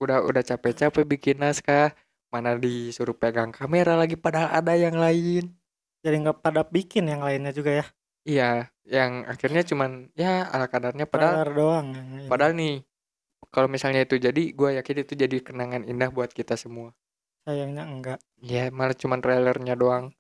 Udah 0.00 0.24
udah 0.24 0.44
capek-capek 0.44 1.04
bikin 1.08 1.40
naskah, 1.40 1.92
mana 2.28 2.56
disuruh 2.56 3.16
pegang 3.16 3.52
kamera 3.52 3.96
lagi 3.96 4.16
padahal 4.16 4.52
ada 4.52 4.76
yang 4.76 4.96
lain. 4.96 5.52
Jadi 6.04 6.16
nggak 6.20 6.44
pada 6.44 6.64
bikin 6.68 7.08
yang 7.08 7.24
lainnya 7.24 7.52
juga 7.52 7.80
ya. 7.80 7.86
Iya, 8.24 8.72
yang 8.88 9.28
akhirnya 9.28 9.64
cuman 9.64 10.08
ya 10.16 10.48
ala 10.48 10.68
kadarnya 10.68 11.04
padahal 11.04 11.44
Trailer 11.44 11.52
doang. 11.52 11.88
padahal 12.28 12.52
nih 12.56 12.80
kalau 13.52 13.68
misalnya 13.68 14.04
itu 14.04 14.16
jadi 14.16 14.52
gue 14.52 14.70
yakin 14.80 14.96
itu 15.04 15.12
jadi 15.12 15.36
kenangan 15.44 15.84
indah 15.84 16.08
buat 16.08 16.32
kita 16.32 16.56
semua. 16.56 16.96
Sayangnya 17.44 17.84
enggak. 17.84 18.18
Ya 18.40 18.72
malah 18.72 18.96
cuman 18.96 19.20
trailernya 19.20 19.76
doang. 19.76 20.16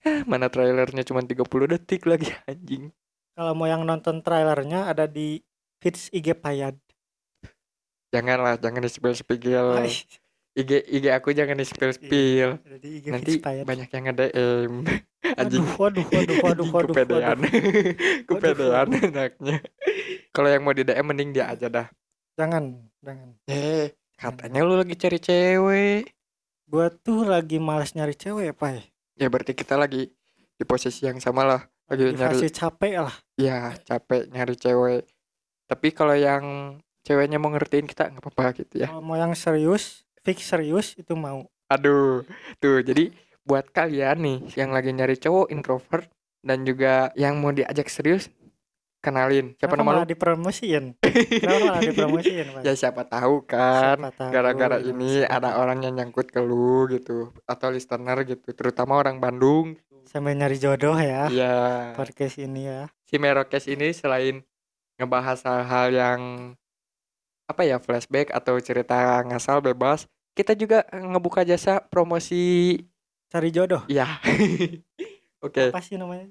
Ah, 0.00 0.24
mana 0.24 0.48
trailernya 0.48 1.04
cuman 1.04 1.28
30 1.28 1.44
detik 1.76 2.08
lagi 2.08 2.32
anjing. 2.48 2.92
Kalau 3.36 3.52
mau 3.52 3.68
yang 3.68 3.84
nonton 3.84 4.20
trailernya 4.24 4.88
ada 4.88 5.04
di 5.04 5.40
feeds 5.80 6.08
IG 6.12 6.36
Payad. 6.40 6.76
Janganlah, 8.10 8.58
jangan 8.58 8.84
di-spill-spill. 8.84 9.80
Ay, 9.80 9.92
IG 10.56 10.70
IG 10.88 11.04
aku 11.14 11.30
jangan 11.30 11.56
ada 11.56 12.76
di 12.80 12.88
IG 13.00 13.06
Nanti 13.12 13.38
feeds 13.38 13.44
Payad. 13.44 13.64
banyak 13.64 13.88
yang 13.88 14.04
nge-DM. 14.08 14.72
Anjing. 15.36 15.64
Waduh, 15.76 15.76
waduh, 15.78 16.04
waduh, 16.10 16.36
waduh, 16.42 16.66
waduh, 16.68 16.94
kepedean. 16.96 17.38
kepedean 18.28 18.88
anaknya. 18.88 19.56
Kalau 20.32 20.48
yang 20.48 20.62
mau 20.64 20.74
di 20.76 20.84
DM 20.84 21.06
mending 21.06 21.30
dia 21.36 21.52
aja 21.52 21.68
dah. 21.68 21.86
Jangan, 22.40 22.88
jangan. 23.04 23.36
Eh, 23.48 23.92
katanya 24.16 24.64
lu 24.64 24.80
lagi 24.80 24.96
cari 24.96 25.18
cewek. 25.20 26.19
Gua 26.70 26.86
tuh 26.86 27.26
lagi 27.26 27.58
malas 27.58 27.98
nyari 27.98 28.14
cewek, 28.14 28.54
Pak. 28.54 28.86
Ya 29.18 29.26
berarti 29.26 29.58
kita 29.58 29.74
lagi 29.74 30.14
di 30.54 30.62
posisi 30.62 31.02
yang 31.02 31.18
sama 31.18 31.42
lah. 31.42 31.66
Lagi 31.90 32.14
Di 32.14 32.14
nyari 32.14 32.38
fase 32.38 32.46
capek 32.46 32.94
lah. 33.02 33.16
ya 33.34 33.74
capek 33.82 34.30
nyari 34.30 34.54
cewek. 34.54 35.02
Tapi 35.66 35.88
kalau 35.90 36.14
yang 36.14 36.78
ceweknya 37.02 37.42
mau 37.42 37.50
ngertiin 37.50 37.90
kita 37.90 38.14
nggak 38.14 38.22
apa-apa 38.22 38.62
gitu 38.62 38.86
ya. 38.86 38.88
Kalau 38.94 39.02
mau 39.02 39.18
yang 39.18 39.34
serius, 39.34 40.06
fix 40.22 40.46
serius 40.46 40.94
itu 40.94 41.18
mau. 41.18 41.42
Aduh, 41.66 42.22
tuh 42.62 42.86
jadi 42.86 43.10
buat 43.42 43.66
kalian 43.74 44.22
nih 44.22 44.38
yang 44.54 44.70
lagi 44.70 44.94
nyari 44.94 45.18
cowok 45.18 45.50
introvert 45.50 46.06
dan 46.46 46.62
juga 46.62 47.10
yang 47.18 47.42
mau 47.42 47.50
diajak 47.50 47.90
serius, 47.90 48.30
kenalin. 49.00 49.56
Siapa 49.56 49.72
Kenapa 49.72 49.76
nama 49.76 49.84
lu? 49.84 49.96
malah 49.96 50.06
dipromosiin? 50.06 50.84
Kenapa 51.42 51.58
malah 51.66 51.82
dipromosiin? 51.82 52.46
Ya 52.60 52.72
siapa 52.72 53.02
tahu 53.02 53.42
kan. 53.44 53.96
Siapa 53.98 54.08
tahu, 54.12 54.30
Gara-gara 54.30 54.76
gitu, 54.78 54.92
ini 54.92 55.24
siapa 55.24 55.36
ada 55.36 55.50
orang 55.56 55.80
yang 55.80 55.94
nyangkut 55.96 56.28
ke 56.28 56.38
lu 56.38 56.84
gitu 56.86 57.32
atau 57.44 57.68
listener 57.68 58.22
gitu, 58.22 58.52
terutama 58.52 58.94
orang 58.94 59.18
Bandung. 59.18 59.74
sambil 60.04 60.34
nyari 60.34 60.56
jodoh 60.56 60.96
ya. 60.96 61.26
Iya. 61.28 61.54
Podcast 61.94 62.36
ini 62.36 62.66
ya. 62.66 62.90
Si 63.04 63.14
Merokes 63.14 63.66
ini 63.66 63.90
selain 63.90 64.42
ngebahas 64.94 65.38
hal-hal 65.40 65.86
yang 65.90 66.20
apa 67.46 67.62
ya 67.62 67.78
flashback 67.78 68.30
atau 68.30 68.58
cerita 68.58 69.22
ngasal 69.22 69.58
bebas, 69.60 70.06
kita 70.32 70.52
juga 70.52 70.82
ngebuka 70.90 71.42
jasa 71.42 71.78
promosi 71.80 72.78
Cari 73.26 73.50
jodoh. 73.50 73.86
ya. 73.86 74.18
Oke, 75.46 75.70
Apa 75.70 75.78
sih 75.80 75.94
namanya? 75.94 76.26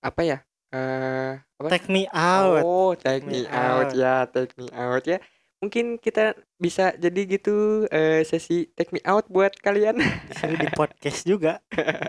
apa 0.00 0.24
ya? 0.24 0.40
Eh 0.70 1.34
apa? 1.60 1.68
Take 1.68 1.90
me 1.90 2.06
out. 2.14 2.62
Oh, 2.62 2.94
take 2.94 3.26
me 3.26 3.44
me 3.44 3.50
out 3.50 3.90
out. 3.90 3.98
ya, 3.98 4.24
take 4.30 4.54
me 4.54 4.70
out 4.70 5.02
ya. 5.04 5.18
Mungkin 5.60 6.00
kita 6.00 6.32
bisa 6.56 6.96
jadi 6.96 7.20
gitu 7.28 7.84
eh, 7.92 8.24
sesi 8.24 8.70
take 8.72 8.94
me 8.96 9.00
out 9.04 9.28
buat 9.28 9.52
kalian. 9.60 9.98
Di 10.62 10.68
podcast 10.72 11.26
juga. 11.28 11.60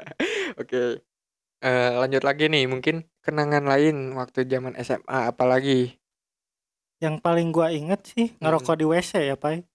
Oke. 0.62 1.04
Eh, 1.62 1.92
lanjut 1.94 2.26
lagi 2.26 2.50
nih, 2.50 2.66
mungkin 2.66 3.06
kenangan 3.22 3.66
lain 3.70 4.18
waktu 4.18 4.50
zaman 4.50 4.74
SMA 4.82 5.30
apalagi 5.30 5.94
Yang 7.02 7.18
paling 7.26 7.50
gua 7.50 7.74
inget 7.74 8.02
sih 8.06 8.34
ngerokok 8.42 8.78
di 8.78 8.86
WC 8.86 9.30
ya, 9.30 9.36
Pak. 9.38 9.66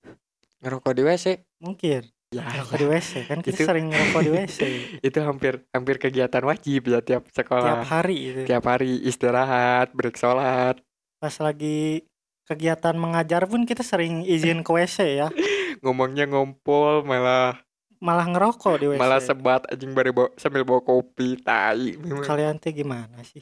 ngerokok 0.62 0.92
di 0.94 1.02
WC. 1.02 1.26
Mungkin. 1.62 2.15
Ya, 2.38 2.44
Ngerokok 2.46 2.76
di 2.76 2.86
WC 2.86 3.10
kan 3.24 3.38
kita 3.40 3.56
Itu- 3.56 3.64
sering 3.64 3.86
ngerokok 3.88 4.20
di 4.20 4.30
WC 4.30 4.58
itu 5.08 5.18
hampir 5.18 5.52
hampir 5.70 5.96
kegiatan 5.96 6.42
wajib 6.42 6.80
ya 6.84 7.00
tiap 7.00 7.24
tiap 7.24 7.32
sekolah. 7.32 7.80
hari 7.82 8.16
itu. 8.28 8.40
Tiap 8.44 8.64
hari 8.64 9.00
istirahat, 9.00 9.90
break 9.90 10.14
sholat, 10.14 10.76
Pas 11.16 11.32
lagi 11.36 12.04
kegiatan 12.44 12.92
mengajar 12.94 13.44
pun 13.44 13.64
kita 13.64 13.80
sering 13.80 14.22
izin 14.22 14.60
ke 14.60 14.70
WC 14.70 14.96
ya. 15.16 15.28
ngomongnya 15.82 16.24
ngompol 16.24 17.00
malah 17.02 17.56
Malah 17.96 18.28
ngerokok 18.28 18.74
di 18.76 18.86
WC. 18.88 18.98
malah 18.98 19.18
sebat 19.18 19.64
anjing 19.66 19.90
baru 19.90 20.12
bawa, 20.12 20.28
sambil 20.36 20.62
bawa 20.62 20.80
kopi 20.80 21.40
tai. 21.40 21.96
Kalian 21.96 22.56
tuh 22.56 22.70
gimana 22.70 23.24
sih? 23.24 23.40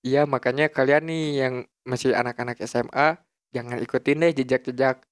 Iya 0.00 0.22
makanya 0.22 0.70
kalian 0.70 1.02
nih 1.04 1.24
yang 1.36 1.54
masih 1.82 2.14
anak-anak 2.14 2.54
SMA 2.62 3.18
jangan 3.50 3.76
ikutin 3.76 4.22
deh 4.22 4.32
jejak-jejak 4.32 5.02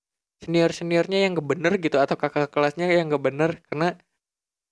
senior 0.43 0.71
seniornya 0.71 1.25
yang 1.27 1.39
gak 1.39 1.49
bener 1.49 1.73
gitu 1.81 1.97
atau 1.97 2.15
kakak 2.19 2.53
kelasnya 2.53 2.87
yang 2.89 3.09
gak 3.09 3.25
bener 3.25 3.51
karena 3.69 3.97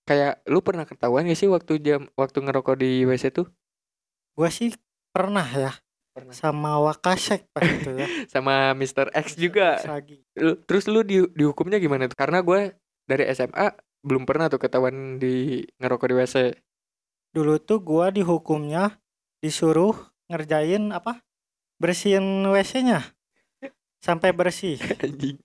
kayak 0.04 0.44
lu 0.44 0.60
pernah 0.60 0.84
ketahuan 0.84 1.24
gak 1.24 1.38
sih 1.40 1.48
waktu 1.48 1.80
jam 1.80 2.00
waktu 2.14 2.38
ngerokok 2.44 2.76
di 2.80 3.04
WC 3.08 3.32
tuh 3.32 3.48
Gua 4.34 4.50
sih 4.50 4.74
pernah 5.14 5.46
ya 5.46 5.72
Pernah. 6.14 6.34
sama 6.34 6.78
Wakasek 6.82 7.50
pas 7.50 7.62
itu 7.66 7.90
ya. 7.94 8.06
sama 8.34 8.74
Mr. 8.74 9.10
X 9.14 9.34
juga 9.34 9.78
Lagi. 9.82 10.22
Lu- 10.38 10.58
terus 10.66 10.86
lu 10.90 11.02
di, 11.02 11.22
dihukumnya 11.34 11.78
gimana 11.78 12.06
tuh 12.06 12.18
karena 12.18 12.42
gue 12.42 12.74
dari 13.06 13.26
SMA 13.30 13.74
belum 14.04 14.26
pernah 14.28 14.50
tuh 14.52 14.60
ketahuan 14.60 15.16
di 15.16 15.64
ngerokok 15.80 16.06
di 16.10 16.14
WC 16.18 16.36
Dulu 17.34 17.58
tuh 17.58 17.82
gua 17.82 18.14
dihukumnya 18.14 19.00
disuruh 19.42 19.94
ngerjain 20.30 20.94
apa? 20.94 21.18
Bersihin 21.82 22.46
WC-nya. 22.46 23.13
Sampai 24.04 24.36
bersih. 24.36 24.76
anjing 25.00 25.40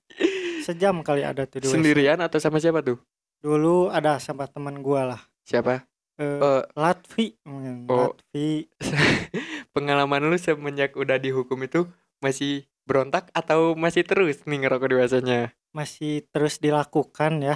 Sejam 0.59 0.99
kali 0.99 1.23
ada 1.23 1.47
tuh 1.47 1.63
di 1.63 1.65
WC. 1.65 1.73
sendirian 1.73 2.19
atau 2.19 2.37
sama 2.37 2.59
siapa 2.59 2.83
tuh 2.83 2.99
Dulu 3.39 3.87
ada 3.87 4.19
sama 4.19 4.43
teman 4.45 4.83
gua 4.83 5.15
lah. 5.15 5.21
siapa 5.41 5.87
Eh, 6.19 6.27
Eh, 6.35 6.63
Latvi, 6.75 7.39
mungkin. 7.47 7.87
Oh. 7.87 8.11
Latvi. 8.11 8.67
pengalaman 9.73 10.27
lu 10.27 10.35
semenjak 10.35 10.91
udah 10.93 11.15
dihukum 11.15 11.55
itu 11.63 11.87
masih 12.19 12.67
berontak 12.83 13.31
atau 13.31 13.71
masih 13.73 14.03
terus 14.03 14.43
nih 14.43 14.67
ngerokok 14.67 14.89
di 14.89 14.95
WC-nya? 14.97 15.41
masih 15.69 16.25
terus 16.33 16.59
dilakukan 16.59 17.39
ya. 17.39 17.55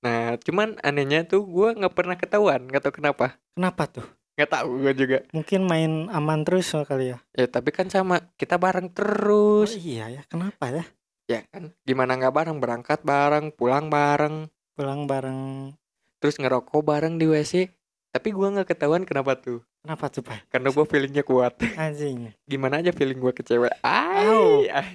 Nah, 0.00 0.38
cuman 0.38 0.78
anehnya 0.80 1.26
tuh 1.26 1.42
gua 1.42 1.74
nggak 1.74 1.90
pernah 1.92 2.14
ketahuan, 2.14 2.64
nggak 2.64 2.80
tahu 2.80 3.02
kenapa. 3.02 3.36
Kenapa 3.52 3.84
tuh? 3.90 4.06
Nggak 4.38 4.50
tahu 4.54 4.68
gua 4.78 4.92
juga. 4.94 5.18
Mungkin 5.34 5.60
main 5.66 5.92
aman 6.08 6.46
terus 6.46 6.70
kali 6.70 7.10
ya. 7.10 7.18
Ya 7.34 7.50
tapi 7.50 7.74
kan 7.74 7.90
sama, 7.90 8.22
kita 8.38 8.54
bareng 8.54 8.86
Oh, 8.86 8.94
terus. 8.94 9.74
iya 9.74 10.06
ya, 10.08 10.22
kenapa 10.30 10.70
ya? 10.70 10.84
Ya 11.26 11.42
kan, 11.50 11.74
gimana 11.82 12.14
nggak 12.14 12.30
bareng, 12.30 12.56
berangkat 12.62 13.02
bareng, 13.02 13.50
pulang 13.50 13.90
bareng, 13.90 14.46
Pulang 14.78 15.04
bareng. 15.04 15.74
terus 16.22 16.38
ngerokok 16.38 16.80
bareng 16.80 17.18
di 17.18 17.26
WC. 17.26 17.66
Tapi 18.14 18.30
gua 18.30 18.54
nggak 18.54 18.70
ketahuan 18.70 19.02
kenapa 19.02 19.34
tuh. 19.34 19.60
Kenapa 19.82 20.06
tuh, 20.06 20.22
Pak? 20.22 20.48
Karena 20.48 20.70
gua 20.70 20.86
feelingnya 20.86 21.26
kuat. 21.26 21.58
Anjing. 21.76 22.30
Gimana 22.46 22.78
aja 22.78 22.94
feeling 22.94 23.18
gua 23.18 23.34
ke 23.34 23.42
cewek. 23.42 23.74
Ay, 23.82 24.70
ay. 24.70 24.88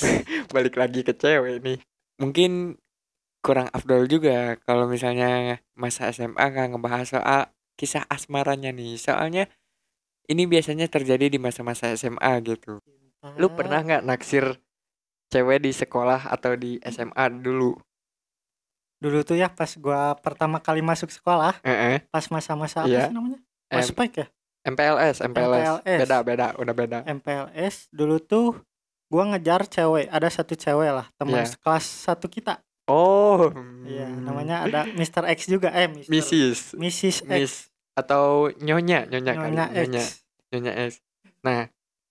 Balik 0.56 0.80
lagi 0.80 1.04
ke 1.04 1.12
cewek 1.12 1.60
nih 1.60 1.78
mungkin 2.18 2.74
kurang 3.38 3.70
afdol 3.70 4.10
juga 4.10 4.58
kalau 4.66 4.90
misalnya 4.90 5.62
masa 5.78 6.10
SMA 6.10 6.34
nggak 6.34 6.74
ngebahas 6.74 7.06
soal 7.06 7.42
kisah 7.78 8.02
asmaranya 8.10 8.74
nih 8.74 8.98
soalnya 8.98 9.46
ini 10.26 10.44
biasanya 10.44 10.90
terjadi 10.90 11.30
di 11.30 11.38
masa-masa 11.38 11.94
SMA 11.94 12.32
gitu 12.42 12.82
lu 13.38 13.46
pernah 13.48 13.80
nggak 13.80 14.02
naksir 14.02 14.58
cewek 15.30 15.62
di 15.62 15.70
sekolah 15.70 16.26
atau 16.26 16.58
di 16.58 16.82
SMA 16.82 17.30
dulu 17.32 17.78
Dulu 18.98 19.22
tuh 19.22 19.38
ya 19.38 19.46
pas 19.46 19.70
gua 19.78 20.18
pertama 20.18 20.58
kali 20.58 20.82
masuk 20.82 21.06
sekolah, 21.14 21.62
eh 21.62 22.02
pas 22.10 22.26
masa-masa 22.34 22.82
apa 22.82 22.90
Iya. 22.90 23.06
sih 23.06 23.14
namanya? 23.14 23.38
Ospek 23.70 24.10
ya? 24.10 24.26
MPLS, 24.66 25.22
MPLS 25.22 25.86
MPLS. 25.86 25.98
beda 26.02 26.16
beda 26.26 26.46
udah 26.58 26.74
beda 26.74 26.98
MPLS 27.06 27.86
dulu 27.94 28.18
tuh 28.18 28.58
gua 29.06 29.30
ngejar 29.30 29.70
cewek, 29.70 30.10
ada 30.10 30.26
satu 30.26 30.58
cewek 30.58 30.90
lah, 30.90 31.06
teman 31.14 31.46
Iya. 31.46 31.54
kelas 31.62 31.86
satu 32.10 32.26
kita. 32.26 32.58
Oh 32.88 33.52
Iya, 33.84 34.04
namanya 34.10 34.68
ada 34.68 34.80
Mr. 34.84 35.24
X 35.32 35.48
juga, 35.48 35.72
eh 35.72 35.88
Mr. 35.88 36.08
Mrs. 36.08 36.58
Mrs. 36.74 37.16
X. 37.24 37.28
Miss 37.28 37.54
atau 37.94 38.46
nyonya 38.54 39.06
nyonya 39.06 39.32
kali 39.34 39.50
Nyonya 39.50 39.66
nyonya 39.74 40.02
X. 40.02 40.22
nyonya 40.48 40.72
S 40.86 40.94
nah 41.40 41.66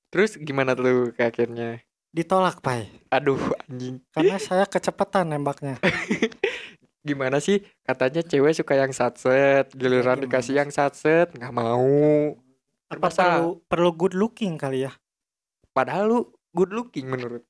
terus 0.10 0.36
gimana 0.36 0.72
tuh 0.72 1.12
ke 1.12 1.24
akhirnya 1.24 1.80
Ditolak, 2.12 2.60
Pai. 2.60 2.90
aduh 3.08 3.38
anjing 3.64 4.02
Karena 4.10 4.36
saya 4.36 4.66
kecepatan 4.66 5.30
nembaknya. 5.30 5.78
gimana 7.08 7.40
sih 7.40 7.64
katanya 7.84 8.20
cewek 8.20 8.52
suka 8.52 8.76
yang 8.76 8.92
satset 8.92 9.72
giliran 9.72 10.18
gimana 10.18 10.24
dikasih 10.26 10.60
yang 10.60 10.68
satset 10.68 11.32
nggak 11.32 11.54
mau 11.54 12.36
Apa 12.92 13.08
perlu 13.08 13.64
perlu 13.64 13.90
good 13.94 14.16
looking 14.16 14.60
kali 14.60 14.84
ya? 14.84 14.92
padahal 15.72 16.04
lu 16.10 16.20
good 16.52 16.74
looking 16.74 17.08
menurut 17.08 17.46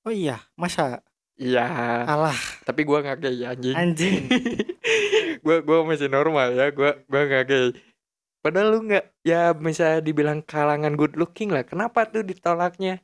Oh 0.00 0.08
iya, 0.08 0.40
masa? 0.56 1.04
Iya. 1.40 1.64
Alah, 2.04 2.36
tapi 2.62 2.84
gua 2.84 3.00
nggak 3.00 3.18
gay 3.24 3.40
anjing. 3.48 3.74
Anjing. 3.74 4.22
gua 5.44 5.64
gua 5.64 5.78
masih 5.88 6.12
normal 6.12 6.52
ya 6.52 6.68
gua 6.70 7.00
gua 7.08 7.22
nggak 7.24 7.44
gay. 7.48 7.66
Padahal 8.44 8.68
lu 8.76 8.78
nggak 8.88 9.04
ya 9.24 9.56
bisa 9.56 10.00
dibilang 10.04 10.44
kalangan 10.44 10.92
good 10.96 11.16
looking 11.16 11.48
lah. 11.48 11.64
Kenapa 11.64 12.04
tuh 12.04 12.20
ditolaknya? 12.20 13.00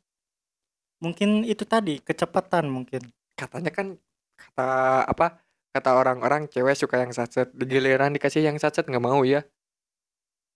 Mungkin 1.00 1.44
itu 1.44 1.64
tadi 1.64 2.00
kecepatan 2.00 2.68
mungkin. 2.68 3.00
katanya 3.36 3.68
kan 3.68 4.00
kata 4.40 5.04
apa 5.04 5.44
kata 5.76 5.92
orang-orang 5.92 6.48
cewek 6.48 6.72
suka 6.72 7.04
yang 7.04 7.12
satset 7.12 7.52
giliran 7.52 8.16
dikasih 8.16 8.40
yang 8.40 8.56
satset 8.56 8.88
nggak 8.88 9.04
mau 9.04 9.20
ya. 9.28 9.44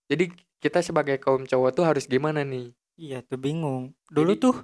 Jadi 0.09 0.33
kita 0.57 0.81
sebagai 0.81 1.21
kaum 1.21 1.45
cowok 1.45 1.77
tuh 1.77 1.85
harus 1.85 2.09
gimana 2.09 2.41
nih? 2.41 2.73
Iya 2.97 3.21
tuh 3.21 3.37
bingung. 3.37 3.93
Dulu 4.09 4.33
Jadi- 4.33 4.41
tuh 4.41 4.55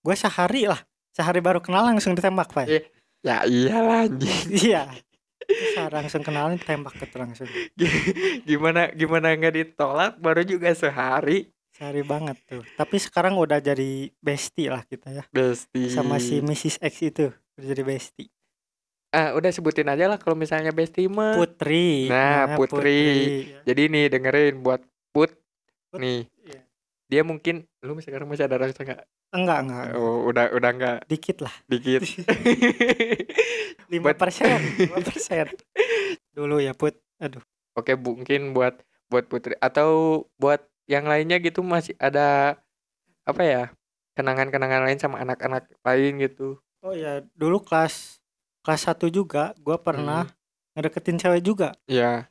gue 0.00 0.16
sehari 0.16 0.64
lah, 0.64 0.80
sehari 1.18 1.42
baru 1.42 1.58
kenal 1.58 1.82
langsung 1.90 2.14
ditembak 2.14 2.54
pak. 2.54 2.70
Iya. 2.70 2.82
ya 3.26 3.36
iyalah 3.42 4.06
anjing 4.06 4.46
iya. 4.54 4.86
Terus 5.42 5.90
langsung 5.90 6.22
kenalin 6.22 6.60
tembak 6.62 6.94
ke 6.94 7.10
langsung. 7.18 7.50
gimana 8.48 8.94
gimana 8.94 9.34
nggak 9.34 9.54
ditolak 9.58 10.14
baru 10.22 10.46
juga 10.46 10.70
sehari 10.70 11.50
Sehari 11.78 12.02
banget 12.02 12.34
tuh. 12.42 12.66
Tapi 12.74 12.96
sekarang 12.98 13.38
udah 13.38 13.62
jadi 13.62 14.10
bestie 14.18 14.66
lah 14.66 14.82
kita 14.82 15.14
ya. 15.14 15.24
bestie 15.30 15.86
Sama 15.86 16.18
si 16.18 16.42
Mrs. 16.42 16.82
X 16.82 16.94
itu 17.06 17.30
udah 17.30 17.66
jadi 17.66 17.82
bestie. 17.82 18.30
ah 19.08 19.32
udah 19.32 19.48
sebutin 19.48 19.88
aja 19.88 20.04
lah 20.04 20.20
kalau 20.20 20.36
misalnya 20.36 20.68
bestie 20.68 21.08
mah 21.08 21.32
Putri. 21.32 22.12
Nah, 22.12 22.44
namanya 22.44 22.58
Putri. 22.60 23.02
Jadi 23.64 23.82
nih 23.88 24.04
dengerin 24.12 24.60
buat 24.60 24.84
Put 25.16 25.32
Put, 25.88 26.02
nih. 26.02 26.28
iya. 26.44 26.60
Dia 27.08 27.22
mungkin 27.24 27.64
lu 27.80 27.96
sekarang 28.04 28.28
masih 28.28 28.44
ada 28.44 28.60
rasa 28.60 28.84
nggak? 28.84 29.00
Enggak 29.28 29.58
enggak. 29.62 29.84
enggak. 29.92 30.00
Oh, 30.00 30.24
udah 30.24 30.44
udah 30.50 30.70
nggak 30.72 30.98
Dikit 31.04 31.44
lah. 31.44 31.54
dikit. 31.66 32.00
Lima 33.92 34.12
Buat- 34.12 34.18
persen. 34.18 34.58
Lima 34.78 35.00
persen. 35.00 35.46
Dulu 36.32 36.60
ya 36.60 36.72
Put. 36.72 36.96
Aduh. 37.18 37.42
Oke, 37.74 37.94
mungkin 37.94 38.52
buat 38.52 38.80
buat 39.08 39.24
Putri 39.24 39.56
atau 39.58 40.22
buat 40.36 40.60
yang 40.84 41.04
lainnya 41.04 41.38
gitu 41.38 41.60
masih 41.60 41.96
ada 41.96 42.56
apa 43.24 43.42
ya? 43.44 43.62
Kenangan-kenangan 44.12 44.82
lain 44.82 44.98
sama 44.98 45.20
anak-anak 45.20 45.68
lain 45.80 46.18
gitu. 46.20 46.58
Oh 46.80 46.92
ya 46.92 47.22
dulu 47.34 47.60
kelas 47.60 48.18
kelas 48.62 48.82
satu 48.84 49.08
juga 49.08 49.54
gue 49.56 49.76
pernah 49.78 50.26
Hmm. 50.26 50.34
ngedeketin 50.74 51.18
cewek 51.18 51.42
juga. 51.42 51.68
Ya. 51.86 52.26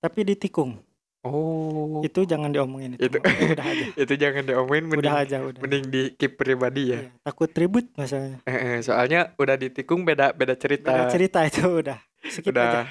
Tapi 0.00 0.24
ditikung. 0.24 0.80
Oh. 1.20 2.00
Itu 2.00 2.24
jangan 2.24 2.48
diomongin 2.48 2.96
itu. 2.96 3.12
Itu- 3.12 3.20
udah 3.20 3.66
aja. 3.66 3.84
Itu 4.08 4.14
jangan 4.16 4.42
diomongin 4.48 4.84
mending 4.88 5.04
Udah 5.04 5.20
aja 5.20 5.36
udah. 5.44 5.60
mending 5.60 5.84
di 5.92 6.02
keep 6.16 6.40
pribadi 6.40 6.96
ya. 6.96 7.04
Iya, 7.04 7.12
Takut 7.20 7.50
ribut 7.52 7.86
masalahnya. 7.92 8.40
Eh, 8.48 8.56
eh, 8.56 8.76
soalnya 8.80 9.36
udah 9.36 9.56
ditikung 9.60 10.08
beda 10.08 10.32
beda 10.32 10.56
cerita. 10.56 10.88
Beda 10.88 11.12
cerita 11.12 11.38
itu 11.44 11.60
udah. 11.68 11.98
Skip 12.24 12.52
udah. 12.52 12.64
aja. 12.64 12.82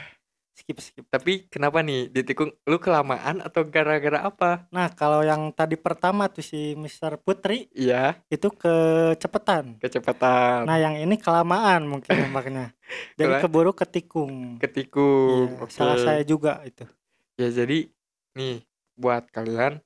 Skip 0.53 0.77
skip. 0.77 1.05
Tapi 1.09 1.48
kenapa 1.50 1.81
nih 1.81 2.12
ditikung? 2.12 2.53
Lu 2.67 2.77
kelamaan 2.77 3.41
atau 3.41 3.65
gara-gara 3.65 4.21
apa? 4.21 4.67
Nah 4.69 4.91
kalau 4.91 5.25
yang 5.25 5.50
tadi 5.50 5.74
pertama 5.74 6.29
tuh 6.29 6.43
si 6.43 6.75
Mr. 6.75 7.17
Putri 7.17 7.65
Iya, 7.74 8.19
itu 8.29 8.51
kecepatan. 8.53 9.79
kecepatan, 9.79 10.67
Nah 10.67 10.77
yang 10.77 11.00
ini 11.00 11.17
kelamaan 11.17 11.88
mungkin 11.88 12.12
nembaknya. 12.13 12.75
Jadi 13.17 13.41
keburu 13.41 13.71
ketikung. 13.74 14.59
ketikung. 14.59 15.50
Iya, 15.50 15.63
Oke. 15.65 15.74
Salah 15.74 15.98
saya 15.98 16.21
juga 16.21 16.62
itu. 16.62 16.86
Ya 17.39 17.48
jadi 17.50 17.88
nih 18.38 18.65
buat 19.00 19.29
kalian, 19.31 19.79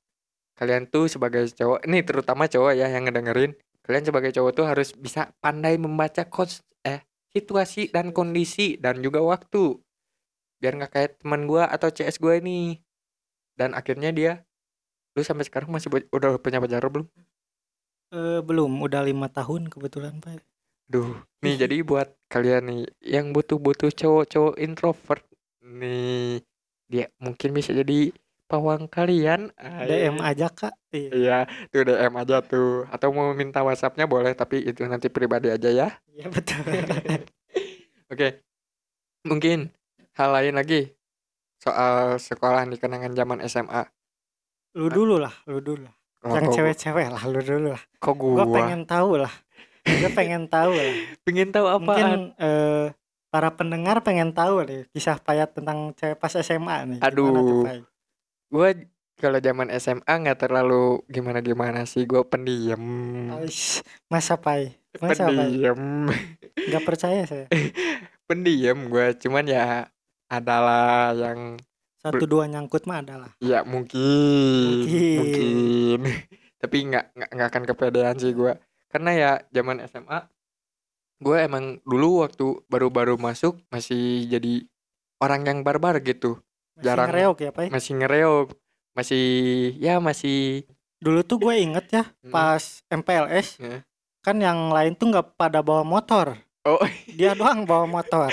kalian 0.57 0.89
tuh 0.89 1.07
sebagai 1.11 1.47
cowok, 1.53 1.85
ini 1.87 2.01
terutama 2.05 2.47
cowok 2.49 2.73
ya 2.77 2.87
yang 2.89 3.07
ngedengerin, 3.07 3.53
kalian 3.85 4.05
sebagai 4.07 4.31
cowok 4.35 4.51
tuh 4.55 4.65
harus 4.69 4.89
bisa 4.97 5.31
pandai 5.43 5.77
membaca 5.79 6.25
kos 6.27 6.63
eh 6.83 7.03
situasi 7.35 7.89
dan 7.93 8.11
kondisi 8.15 8.77
dan 8.79 8.99
juga 9.03 9.21
waktu. 9.23 9.79
Biar 10.61 10.73
nggak 10.79 10.91
kayak 10.95 11.11
teman 11.21 11.45
gua 11.49 11.67
atau 11.69 11.89
CS 11.91 12.19
gua 12.21 12.39
ini. 12.39 12.79
Dan 13.59 13.77
akhirnya 13.77 14.09
dia 14.15 14.41
lu 15.13 15.21
sampai 15.21 15.45
sekarang 15.45 15.69
masih 15.69 15.89
udah 16.09 16.41
punya 16.41 16.57
pacar 16.63 16.81
belum? 16.89 17.05
Eh, 18.13 18.39
belum, 18.45 18.77
udah 18.85 19.01
lima 19.09 19.25
tahun 19.31 19.73
kebetulan 19.73 20.21
pak. 20.21 20.45
Duh, 20.91 21.15
nih 21.39 21.55
jadi 21.63 21.79
buat 21.81 22.11
kalian 22.27 22.63
nih 22.67 22.81
yang 23.01 23.31
butuh-butuh 23.31 23.89
cowok-cowok 23.95 24.59
introvert 24.59 25.23
nih, 25.63 26.43
dia 26.91 27.07
mungkin 27.23 27.55
bisa 27.55 27.71
jadi 27.71 28.11
pawang 28.53 28.85
kalian. 28.85 29.49
DM 29.89 30.21
aja 30.21 30.53
kak. 30.53 30.77
Iya, 30.93 31.09
Iya, 31.09 31.37
tuh 31.73 31.89
DM 31.89 32.13
aja 32.13 32.37
tuh. 32.45 32.85
Atau 32.93 33.09
mau 33.09 33.33
minta 33.33 33.65
WhatsAppnya 33.65 34.05
boleh, 34.05 34.37
tapi 34.37 34.61
itu 34.61 34.85
nanti 34.85 35.09
pribadi 35.09 35.49
aja 35.49 35.73
ya. 35.73 35.89
iya 36.13 36.29
betul. 36.29 36.61
Oke, 38.13 38.45
mungkin 39.25 39.73
hal 40.13 40.29
lain 40.29 40.53
lagi 40.53 40.93
soal 41.57 42.21
sekolah 42.21 42.69
nih 42.69 42.77
kenangan 42.77 43.17
zaman 43.17 43.41
SMA. 43.49 43.89
lu 44.73 44.89
dulu 44.89 45.21
lah, 45.21 45.33
lu 45.49 45.61
dulu 45.61 45.85
lah. 45.85 45.93
Oh, 46.25 46.33
yang 46.33 46.49
cewek-cewek 46.49 47.09
lah, 47.09 47.23
lu 47.29 47.41
dulu 47.41 47.73
lah. 47.73 47.83
Kok 47.97 48.13
Gua 48.17 48.45
gua 48.45 48.45
pengen 48.53 48.85
tahu 48.85 49.21
lah. 49.21 49.33
Gue 49.83 50.11
pengen 50.15 50.47
tahu 50.47 50.71
lah. 50.73 50.93
pengen 51.25 51.49
tahu 51.51 51.65
apaan? 51.67 51.81
Mungkin 51.83 52.21
eh, 52.39 52.85
para 53.33 53.49
pendengar 53.53 54.01
pengen 54.05 54.29
tahu 54.29 54.61
nih 54.65 54.81
kisah 54.93 55.17
payah 55.17 55.49
tentang 55.49 55.93
cewek 55.97 56.17
pas 56.21 56.33
SMA 56.37 56.77
nih. 56.85 56.99
Tuh, 57.01 57.65
Gua 58.53 58.69
kalau 59.17 59.41
zaman 59.41 59.73
SMA 59.73 60.13
nggak 60.13 60.45
terlalu 60.45 61.01
gimana-gimana 61.09 61.89
sih, 61.89 62.05
gua 62.05 62.21
pendiam. 62.21 62.77
Masa 64.05 64.37
pai? 64.37 64.77
Masa? 65.01 65.25
Pendiam. 65.25 66.05
Gak 66.53 66.85
percaya 66.85 67.25
saya. 67.25 67.49
pendiam 68.23 68.87
gue 68.87 69.07
cuman 69.19 69.43
ya 69.43 69.85
adalah 70.31 71.11
yang 71.11 71.59
Satu 71.99 72.23
dua 72.23 72.47
nyangkut 72.47 72.87
mah 72.87 73.03
adalah. 73.03 73.31
ya 73.39 73.67
mungkin 73.67 74.87
Mungkin. 74.87 75.19
mungkin 75.19 75.99
tapi 76.63 76.77
nggak 76.87 77.05
nggak 77.13 77.29
nggak 77.35 77.47
akan 77.51 77.63
kepedean 77.67 78.15
sih 78.15 78.31
gue 78.31 78.55
karena 78.87 79.11
ya 79.11 79.31
zaman 79.51 79.83
SMA 79.85 80.19
gue 81.19 81.37
emang 81.39 81.83
dulu 81.83 82.23
waktu 82.23 82.63
baru-baru 82.71 83.19
masuk 83.19 83.59
masih 83.67 84.23
jadi 84.27 84.63
orang 85.19 85.43
yang 85.43 85.59
barbar 85.67 85.99
gitu 85.99 86.39
Masih 86.73 86.83
Jarang. 86.83 87.07
ngereok 87.07 87.37
ya 87.39 87.51
pai? 87.51 87.67
masih 87.69 87.91
ngereok 87.95 88.47
masih 88.91 89.23
ya 89.77 89.97
masih 89.97 90.65
Dulu 90.97 91.19
tuh 91.21 91.37
gue 91.37 91.55
inget 91.55 91.85
ya 91.91 92.03
Hmm. 92.19 92.31
pas 92.31 92.63
MPLS 92.87 93.59
Ya. 93.59 93.83
kan 94.19 94.37
yang 94.37 94.69
lain 94.69 94.93
tuh 94.93 95.07
nggak 95.07 95.35
pada 95.35 95.59
bawa 95.59 95.83
motor. 95.83 96.39
oh 96.63 96.79
Dia 97.09 97.33
doang 97.33 97.63
bawa 97.63 97.83
motor. 97.83 98.31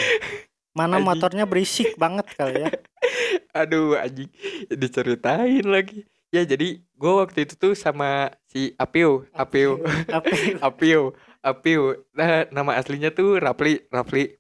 Mana 0.71 0.97
Anjing. 0.97 1.05
motornya 1.05 1.45
berisik 1.45 1.97
banget 1.97 2.31
kali 2.33 2.63
ya. 2.63 2.71
aduh 3.53 3.99
anjing 3.99 4.31
diceritain 4.71 5.63
lagi 5.63 6.07
ya 6.31 6.43
jadi 6.43 6.79
gue 6.79 7.13
waktu 7.13 7.43
itu 7.43 7.55
tuh 7.55 7.75
sama 7.75 8.31
si 8.47 8.71
Apio 8.77 9.27
Apio 9.33 9.83
Apa? 10.07 10.31
Apio, 10.71 11.13
Apio. 11.41 11.83
Nah, 12.13 12.47
nama 12.49 12.77
aslinya 12.77 13.11
tuh 13.11 13.37
Rapli, 13.37 13.83
Rapli. 13.89 14.40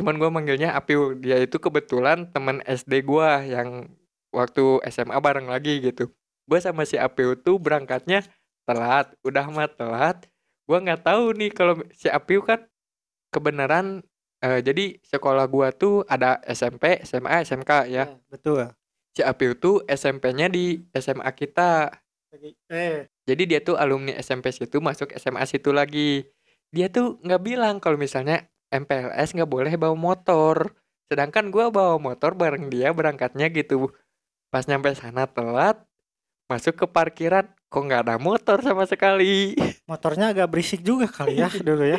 Cuman 0.00 0.16
gua 0.16 0.32
manggilnya 0.32 0.72
Apio. 0.72 1.12
Dia 1.20 1.36
itu 1.44 1.60
kebetulan 1.60 2.24
teman 2.32 2.64
SD 2.64 3.04
gua 3.04 3.44
yang 3.44 3.84
waktu 4.32 4.80
SMA 4.88 5.12
bareng 5.20 5.44
lagi 5.44 5.76
gitu. 5.84 6.08
Gua 6.48 6.56
sama 6.56 6.88
si 6.88 6.96
Apio 6.96 7.36
tuh 7.36 7.60
berangkatnya 7.60 8.24
telat, 8.64 9.12
udah 9.20 9.44
mah 9.52 9.68
telat. 9.68 10.24
Gua 10.64 10.80
nggak 10.80 11.04
tahu 11.04 11.36
nih 11.36 11.52
kalau 11.52 11.84
si 11.92 12.08
Apio 12.08 12.40
kan 12.40 12.64
kebenaran 13.28 14.00
eh, 14.40 14.64
jadi 14.64 14.96
sekolah 15.04 15.44
gua 15.52 15.68
tuh 15.68 16.08
ada 16.08 16.40
SMP, 16.48 17.04
SMA, 17.04 17.44
SMK 17.44 17.70
ya. 17.92 18.08
Betul. 18.32 18.72
Si 19.12 19.20
Apio 19.20 19.52
tuh 19.52 19.84
SMP-nya 19.84 20.48
di 20.48 20.80
SMA 20.96 21.28
kita. 21.36 21.92
Eh, 22.72 23.04
Jadi 23.28 23.42
dia 23.44 23.60
tuh 23.60 23.76
alumni 23.76 24.16
SMP 24.16 24.48
situ 24.48 24.80
masuk 24.80 25.12
SMA 25.20 25.44
situ 25.44 25.76
lagi. 25.76 26.24
Dia 26.72 26.88
tuh 26.88 27.20
nggak 27.20 27.42
bilang 27.42 27.82
kalau 27.82 27.98
misalnya 28.00 28.46
MPLS 28.70 29.34
nggak 29.34 29.50
boleh 29.50 29.74
bawa 29.74 29.98
motor. 29.98 30.74
Sedangkan 31.10 31.50
gua 31.50 31.68
bawa 31.74 31.98
motor 31.98 32.38
bareng 32.38 32.70
dia 32.70 32.94
berangkatnya 32.94 33.50
gitu. 33.50 33.90
Pas 34.50 34.66
nyampe 34.66 34.94
sana 34.94 35.26
telat, 35.26 35.78
masuk 36.50 36.74
ke 36.78 36.86
parkiran, 36.86 37.46
kok 37.70 37.82
nggak 37.82 38.06
ada 38.06 38.16
motor 38.18 38.62
sama 38.62 38.86
sekali. 38.86 39.54
motornya 39.90 40.30
agak 40.30 40.50
berisik 40.50 40.82
juga 40.82 41.10
kali 41.10 41.42
ya 41.42 41.50
dulu 41.68 41.86
ya. 41.86 41.98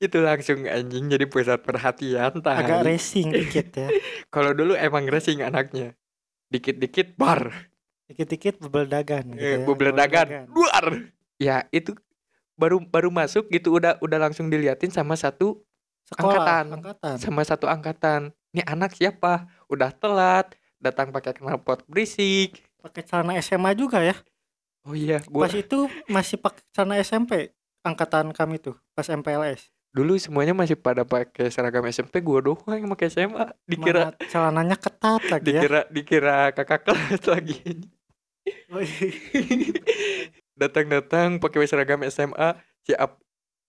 Itu 0.00 0.24
langsung 0.24 0.64
anjing 0.64 1.12
jadi 1.12 1.26
pusat 1.28 1.60
perhatian. 1.60 2.40
tai. 2.40 2.64
Agak 2.64 2.86
racing 2.88 3.28
dikit 3.32 3.68
ya. 3.76 3.88
Kalau 4.34 4.56
dulu 4.56 4.72
emang 4.76 5.04
racing 5.08 5.44
anaknya. 5.44 5.92
Dikit-dikit 6.48 7.20
bar, 7.20 7.52
Dikit-dikit 8.08 8.56
bebeldagan 8.64 9.36
gitu 9.36 9.44
eh, 9.44 9.60
ya. 9.60 9.66
bebeledagan, 9.68 10.48
luar. 10.48 11.12
Ya 11.36 11.68
itu 11.68 11.92
baru 12.56 12.80
baru 12.80 13.12
masuk 13.12 13.52
gitu 13.52 13.76
udah 13.76 14.00
udah 14.00 14.18
langsung 14.18 14.48
diliatin 14.48 14.88
sama 14.88 15.12
satu 15.12 15.60
Sekolah, 16.08 16.40
Angkatan. 16.40 16.64
angkatan. 16.80 17.14
sama 17.20 17.42
satu 17.44 17.68
angkatan. 17.68 18.20
Nih 18.56 18.64
anak 18.64 18.96
siapa? 18.96 19.44
Udah 19.68 19.92
telat, 19.92 20.56
datang 20.78 21.10
pakai 21.10 21.36
knalpot 21.38 21.82
berisik. 21.90 22.62
pakai 22.78 23.02
celana 23.02 23.34
SMA 23.42 23.74
juga 23.74 23.98
ya 23.98 24.14
Oh 24.86 24.94
iya, 24.94 25.18
gua 25.26 25.50
pas 25.50 25.52
itu 25.52 25.90
masih 26.06 26.38
pakai 26.38 26.62
celana 26.70 26.94
SMP 27.02 27.50
angkatan 27.82 28.30
kami 28.30 28.62
tuh 28.62 28.78
pas 28.94 29.04
MPLS 29.04 29.68
dulu 29.90 30.14
semuanya 30.14 30.54
masih 30.54 30.78
pada 30.78 31.02
pakai 31.02 31.50
seragam 31.50 31.82
SMP, 31.90 32.22
gua 32.22 32.38
doang 32.38 32.62
yang 32.70 32.86
pakai 32.94 33.10
SMA. 33.10 33.50
Dikira 33.66 34.14
Mana 34.14 34.28
celananya 34.30 34.76
ketat 34.78 35.22
lagi 35.26 35.50
ya 35.50 35.60
dikira 35.60 35.80
dikira 35.90 36.38
kakak 36.54 36.86
kelas 36.86 37.22
lagi. 37.26 37.58
Oh, 38.70 38.78
iya. 38.80 39.10
Datang-datang 40.60 41.42
pakai 41.42 41.66
seragam 41.66 42.00
SMA, 42.06 42.56
si 42.86 42.94
Ap 42.94 43.18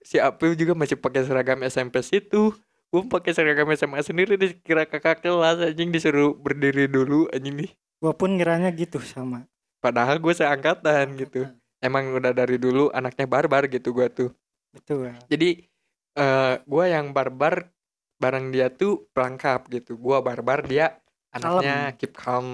si 0.04 0.18
April 0.18 0.56
juga 0.56 0.74
masih 0.76 0.96
pakai 0.96 1.28
seragam 1.28 1.60
SMP 1.68 2.00
situ. 2.04 2.56
Gua 2.90 3.06
pakai 3.06 3.38
seragam 3.38 3.70
SMA 3.78 4.02
sendiri 4.02 4.34
dikira 4.34 4.82
kakak 4.82 5.22
kelas 5.22 5.62
anjing 5.62 5.94
disuruh 5.94 6.34
berdiri 6.34 6.90
dulu 6.90 7.30
anjing 7.30 7.54
nih. 7.66 7.72
gua 8.00 8.16
pun 8.16 8.32
ngiranya 8.34 8.72
gitu 8.72 8.98
sama 9.04 9.46
Padahal 9.84 10.20
gue 10.20 10.34
seangkatan 10.36 11.16
gitu. 11.16 11.48
Emang 11.80 12.12
udah 12.12 12.36
dari 12.36 12.60
dulu 12.60 12.92
anaknya 12.92 13.24
barbar 13.28 13.68
gitu 13.72 13.96
gua 13.96 14.12
tuh. 14.12 14.34
betul 14.76 15.08
Jadi 15.32 15.64
eh 16.20 16.56
gua 16.68 16.86
yang 16.90 17.16
barbar 17.16 17.70
bareng 18.20 18.52
dia 18.52 18.68
tuh 18.68 19.08
pelengkap 19.16 19.70
gitu. 19.72 19.96
Gua 19.96 20.20
barbar 20.20 20.68
dia 20.68 21.00
anaknya 21.32 21.94
keep 21.96 22.12
calm 22.18 22.48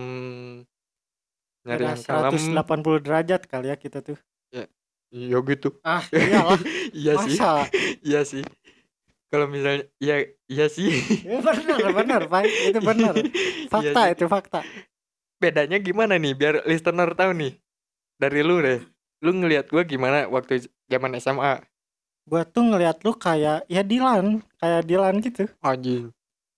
nyari 1.66 1.96
yang 1.96 2.02
kalem. 2.06 2.32
180 2.36 3.06
derajat 3.06 3.42
kali 3.50 3.74
ya 3.74 3.76
kita 3.80 4.06
tuh 4.06 4.20
Iya 5.14 5.38
gitu. 5.46 5.70
ah 5.86 6.02
iyalah 6.14 6.60
iya 6.94 7.14
sih. 7.22 7.38
Iya 8.02 8.22
sih. 8.26 8.44
Kalau 9.30 9.48
misalnya 9.50 9.86
iya 10.00 10.16
iya 10.48 10.66
sih. 10.70 10.90
ya 11.28 11.40
benar 11.42 11.92
benar 11.94 12.22
pak 12.30 12.44
itu 12.46 12.80
benar 12.80 13.14
Iya 13.22 13.70
fakta 13.72 14.02
sih. 14.08 14.14
itu 14.18 14.26
fakta 14.28 14.60
Bedanya 15.42 15.78
gimana 15.78 16.16
nih 16.16 16.34
biar 16.34 16.56
listener 16.66 17.12
tahu 17.14 17.32
nih. 17.36 17.54
Dari 18.18 18.42
lu 18.44 18.64
deh. 18.64 18.80
Lu 19.24 19.32
ngelihat 19.36 19.68
gua 19.72 19.84
gimana 19.84 20.28
waktu 20.28 20.66
zaman 20.88 21.18
SMA? 21.20 21.60
gua 22.26 22.42
tuh 22.42 22.66
ngeliat 22.66 23.06
lu 23.06 23.14
kayak 23.14 23.70
ya 23.70 23.86
Dilan 23.86 24.42
kayak 24.58 24.82
Dilan 24.90 25.22
gitu 25.22 25.46
Anjing. 25.62 26.10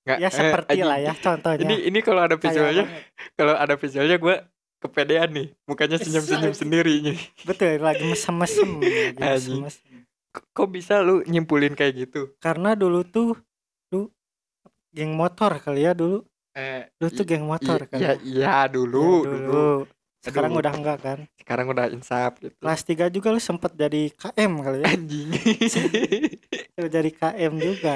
Nggak, 0.08 0.20
ya 0.24 0.30
eh, 0.32 0.32
seperti 0.32 0.76
lah 0.88 1.00
anjing. 1.04 1.12
ya 1.12 1.14
contohnya 1.20 1.68
Ini 1.68 1.76
ini 1.92 2.00
kalau 2.00 2.22
ada 2.24 2.40
visualnya, 2.40 2.88
kalau 3.36 3.54
ada 3.60 3.76
visualnya 3.76 4.16
gua 4.16 4.36
kepedean 4.78 5.30
nih. 5.30 5.48
Mukanya 5.64 5.98
senyum-senyum 5.98 6.54
sendiri 6.54 6.94
nih. 7.04 7.18
betul 7.44 7.78
lagi 7.78 8.04
mesem-mesem. 8.12 8.70
K- 10.30 10.46
Kok 10.52 10.70
bisa 10.70 11.00
lu 11.00 11.24
nyimpulin 11.24 11.74
kayak 11.74 11.94
gitu? 12.00 12.34
karena 12.38 12.74
dulu 12.74 13.02
tuh 13.04 13.34
lu 13.88 14.12
geng 14.90 15.14
motor 15.14 15.58
kali 15.58 15.84
ya 15.84 15.94
dulu 15.94 16.22
Eh, 16.52 16.90
lu 16.98 17.08
tuh 17.08 17.22
geng 17.22 17.46
motor 17.46 17.86
kan 17.86 17.98
iya, 17.98 18.14
iya 18.20 18.56
dulu, 18.66 19.22
Ya, 19.22 19.30
dulu. 19.32 19.66
sekarang 20.20 20.52
Aduh. 20.52 20.62
udah 20.62 20.74
enggak 20.74 20.98
kan 21.00 21.20
Sekarang 21.38 21.66
udah 21.68 21.86
insaf 21.88 22.38
gitu. 22.38 22.58
kelas 22.58 22.82
3 22.84 23.06
juga 23.08 23.30
lu 23.30 23.38
sempet 23.40 23.74
jadi 23.74 24.10
KM 24.12 24.52
kali 24.60 24.78
ya 24.80 24.86
Anjing. 24.88 25.30
Lu 26.78 26.88
jadi 26.88 27.10
KM 27.10 27.54
juga 27.56 27.94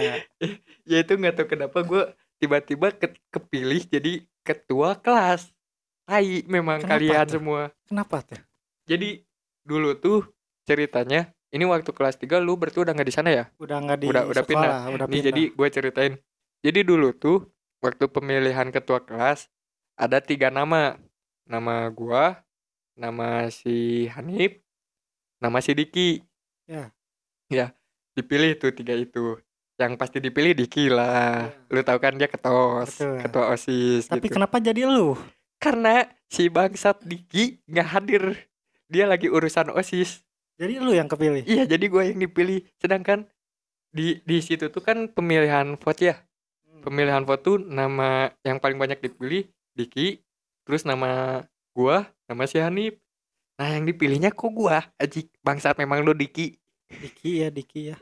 ya 0.81 0.97
itu 0.97 1.11
nggak 1.11 1.33
tahu 1.35 1.47
kenapa 1.47 1.77
gue 1.81 2.03
tiba-tiba 2.37 2.87
ke- 2.91 3.21
kepilih 3.29 3.81
jadi 3.83 4.11
ketua 4.41 4.93
kelas. 4.95 5.49
Tai 6.11 6.27
memang 6.43 6.83
Kenapa 6.83 6.99
kalian 6.99 7.23
tuh? 7.23 7.33
semua. 7.33 7.61
kenapa 7.87 8.17
tuh 8.19 8.39
Jadi 8.83 9.23
dulu 9.63 9.95
tuh 9.95 10.27
ceritanya 10.61 11.31
ini 11.49 11.63
waktu 11.63 11.87
kelas 11.87 12.15
3 12.17 12.35
lu 12.37 12.55
berarti 12.55 12.79
udah 12.79 12.91
nggak 12.91 13.07
di 13.07 13.15
sana 13.15 13.29
ya? 13.29 13.43
udah 13.55 13.77
enggak 13.77 13.97
di 13.97 14.07
Udah- 14.07 14.27
udah 14.27 14.43
pindah. 14.43 14.67
sekolah 14.67 14.93
udah 14.93 15.05
Nih 15.05 15.13
pindah 15.13 15.27
jadi 15.31 15.43
gue 15.49 15.67
ceritain. 15.69 16.13
Jadi 16.59 16.79
dulu 16.81 17.09
tuh 17.11 17.47
waktu 17.79 18.05
pemilihan 18.05 18.67
ketua 18.69 18.99
kelas 18.99 19.47
ada 19.95 20.19
tiga 20.19 20.47
nama. 20.49 20.99
Nama 21.41 21.89
gua, 21.89 22.39
nama 22.93 23.47
si 23.47 24.07
Hanif, 24.07 24.55
nama 25.37 25.59
si 25.59 25.71
Diki. 25.73 26.23
Ya. 26.63 26.93
Ya, 27.47 27.75
dipilih 28.13 28.55
tuh 28.55 28.71
tiga 28.71 28.93
itu. 28.93 29.35
Yang 29.75 29.91
pasti 29.97 30.17
dipilih 30.19 30.53
Diki 30.53 30.87
lah. 30.87 31.49
Ya. 31.49 31.67
Lu 31.67 31.81
tahu 31.81 31.97
kan 31.97 32.15
dia 32.15 32.27
ketos, 32.27 32.95
Betul. 32.95 33.15
ketua 33.19 33.43
OSIS 33.49 34.07
tapi 34.07 34.27
gitu. 34.27 34.37
kenapa 34.37 34.59
jadi 34.59 34.85
lu 34.85 35.17
Karena 35.61 36.09
si 36.25 36.49
bangsat 36.49 37.05
Diki 37.05 37.61
nggak 37.69 37.87
hadir. 37.93 38.23
Dia 38.89 39.05
lagi 39.05 39.29
urusan 39.29 39.71
OSIS. 39.71 40.25
jadi 40.61 40.77
lu 40.77 40.93
yang 40.93 41.09
kepilih 41.09 41.41
Iya, 41.47 41.63
jadi 41.69 41.85
gua 41.87 42.05
yang 42.05 42.17
dipilih. 42.17 42.65
Sedangkan 42.81 43.29
di 43.93 44.19
di 44.25 44.37
situ 44.41 44.67
tuh 44.73 44.81
kan 44.81 45.05
pemilihan 45.07 45.77
vote 45.77 46.01
ya. 46.01 46.15
Pemilihan 46.81 47.23
vote 47.23 47.43
tuh 47.45 47.57
nama 47.61 48.33
yang 48.41 48.57
paling 48.57 48.81
banyak 48.81 48.97
dipilih 48.99 49.45
Diki, 49.77 50.19
terus 50.65 50.83
nama 50.83 51.45
gua, 51.77 52.09
nama 52.27 52.43
si 52.49 52.59
Hanif. 52.59 52.97
Nah, 53.55 53.77
yang 53.77 53.85
dipilihnya 53.85 54.33
kok 54.33 54.49
gua? 54.51 54.81
Aji, 54.97 55.29
bangsat 55.45 55.77
memang 55.77 56.01
lu 56.01 56.17
Diki. 56.17 56.57
Diki 56.89 57.45
ya 57.45 57.53
Diki 57.53 57.93
ya 57.93 57.97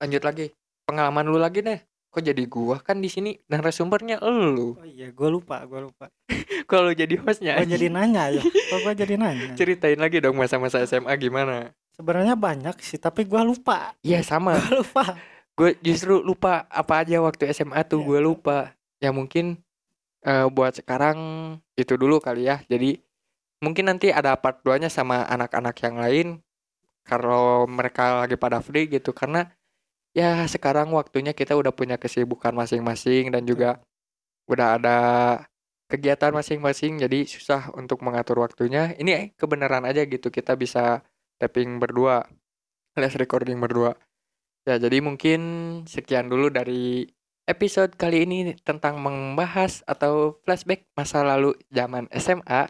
Lanjut 0.00 0.22
lagi. 0.24 0.50
Pengalaman 0.88 1.26
lu 1.28 1.38
lagi 1.38 1.60
deh. 1.60 1.78
Kok 2.08 2.24
jadi 2.24 2.42
gua? 2.48 2.80
Kan 2.80 3.04
di 3.04 3.12
sini 3.12 3.36
narasumbernya 3.52 4.24
elu. 4.24 4.80
oh 4.80 4.88
iya 4.88 5.12
gue 5.12 5.28
lupa 5.28 5.60
gue 5.68 5.92
lupa. 5.92 6.08
Kalau 6.70 6.92
jadi 6.96 7.20
hostnya 7.20 7.60
gue 7.60 7.68
jadi 7.68 7.92
nanya 7.92 8.32
ya. 8.32 8.42
Kok 8.42 8.78
gue 8.80 8.94
jadi 9.04 9.14
nanya? 9.20 9.52
Ceritain 9.58 10.00
lagi 10.00 10.18
dong 10.24 10.36
masa-masa 10.40 10.80
SMA 10.88 11.12
gimana? 11.20 11.72
sebenarnya 11.98 12.38
banyak 12.38 12.78
sih 12.78 12.96
tapi 12.96 13.26
gue 13.26 13.42
lupa. 13.42 13.92
Iya 14.06 14.22
sama. 14.22 14.54
gue 14.56 14.80
lupa. 14.86 15.04
Gue 15.58 15.74
justru 15.82 16.22
lupa 16.22 16.70
apa 16.70 17.02
aja 17.02 17.18
waktu 17.18 17.50
SMA 17.50 17.82
tuh 17.90 17.98
Iya, 17.98 18.06
gue 18.06 18.20
lupa. 18.22 18.58
Ya 19.02 19.10
mungkin 19.10 19.58
eh, 20.22 20.46
buat 20.46 20.78
sekarang 20.78 21.18
itu 21.74 21.98
dulu 21.98 22.22
kali 22.22 22.46
ya. 22.46 22.62
Jadi 22.70 23.02
mungkin 23.58 23.90
nanti 23.90 24.14
ada 24.14 24.38
part 24.38 24.62
2 24.62 24.86
nya 24.86 24.88
sama 24.88 25.26
anak-anak 25.26 25.74
yang 25.82 25.98
lain. 25.98 26.28
Kalau 27.02 27.66
mereka 27.66 28.22
lagi 28.22 28.38
pada 28.38 28.62
free 28.62 28.86
gitu 28.86 29.10
karena 29.10 29.50
ya 30.16 30.44
sekarang 30.48 30.92
waktunya 30.94 31.32
kita 31.32 31.54
udah 31.54 31.72
punya 31.72 31.96
kesibukan 32.00 32.52
masing-masing 32.52 33.32
dan 33.32 33.44
juga 33.44 33.80
udah 34.48 34.80
ada 34.80 34.98
kegiatan 35.88 36.32
masing-masing 36.36 37.00
jadi 37.00 37.24
susah 37.24 37.72
untuk 37.76 38.04
mengatur 38.04 38.44
waktunya. 38.44 38.92
Ini 38.96 39.10
eh, 39.16 39.26
kebenaran 39.36 39.88
aja 39.88 40.04
gitu 40.04 40.28
kita 40.28 40.56
bisa 40.56 41.00
tapping 41.40 41.80
berdua 41.80 42.28
alias 42.98 43.14
recording 43.14 43.62
berdua. 43.62 43.94
Ya, 44.66 44.76
jadi 44.76 45.00
mungkin 45.00 45.40
sekian 45.88 46.28
dulu 46.28 46.52
dari 46.52 47.08
episode 47.48 47.96
kali 47.96 48.28
ini 48.28 48.52
tentang 48.60 49.00
membahas 49.00 49.80
atau 49.88 50.36
flashback 50.44 50.84
masa 50.92 51.24
lalu 51.24 51.56
zaman 51.72 52.04
SMA. 52.12 52.68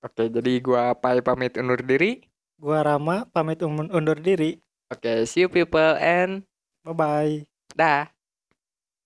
Oke, 0.00 0.32
jadi 0.32 0.52
gua 0.64 0.96
Pai 0.96 1.20
pamit 1.20 1.58
undur 1.60 1.82
diri. 1.82 2.24
gue 2.54 2.78
Rama 2.80 3.28
pamit 3.28 3.60
undur 3.60 4.16
diri 4.16 4.63
Oke, 4.94 5.26
see 5.26 5.42
you 5.42 5.48
people 5.50 5.98
and 5.98 6.46
bye 6.86 6.94
bye 6.94 7.34
dah. 7.74 8.13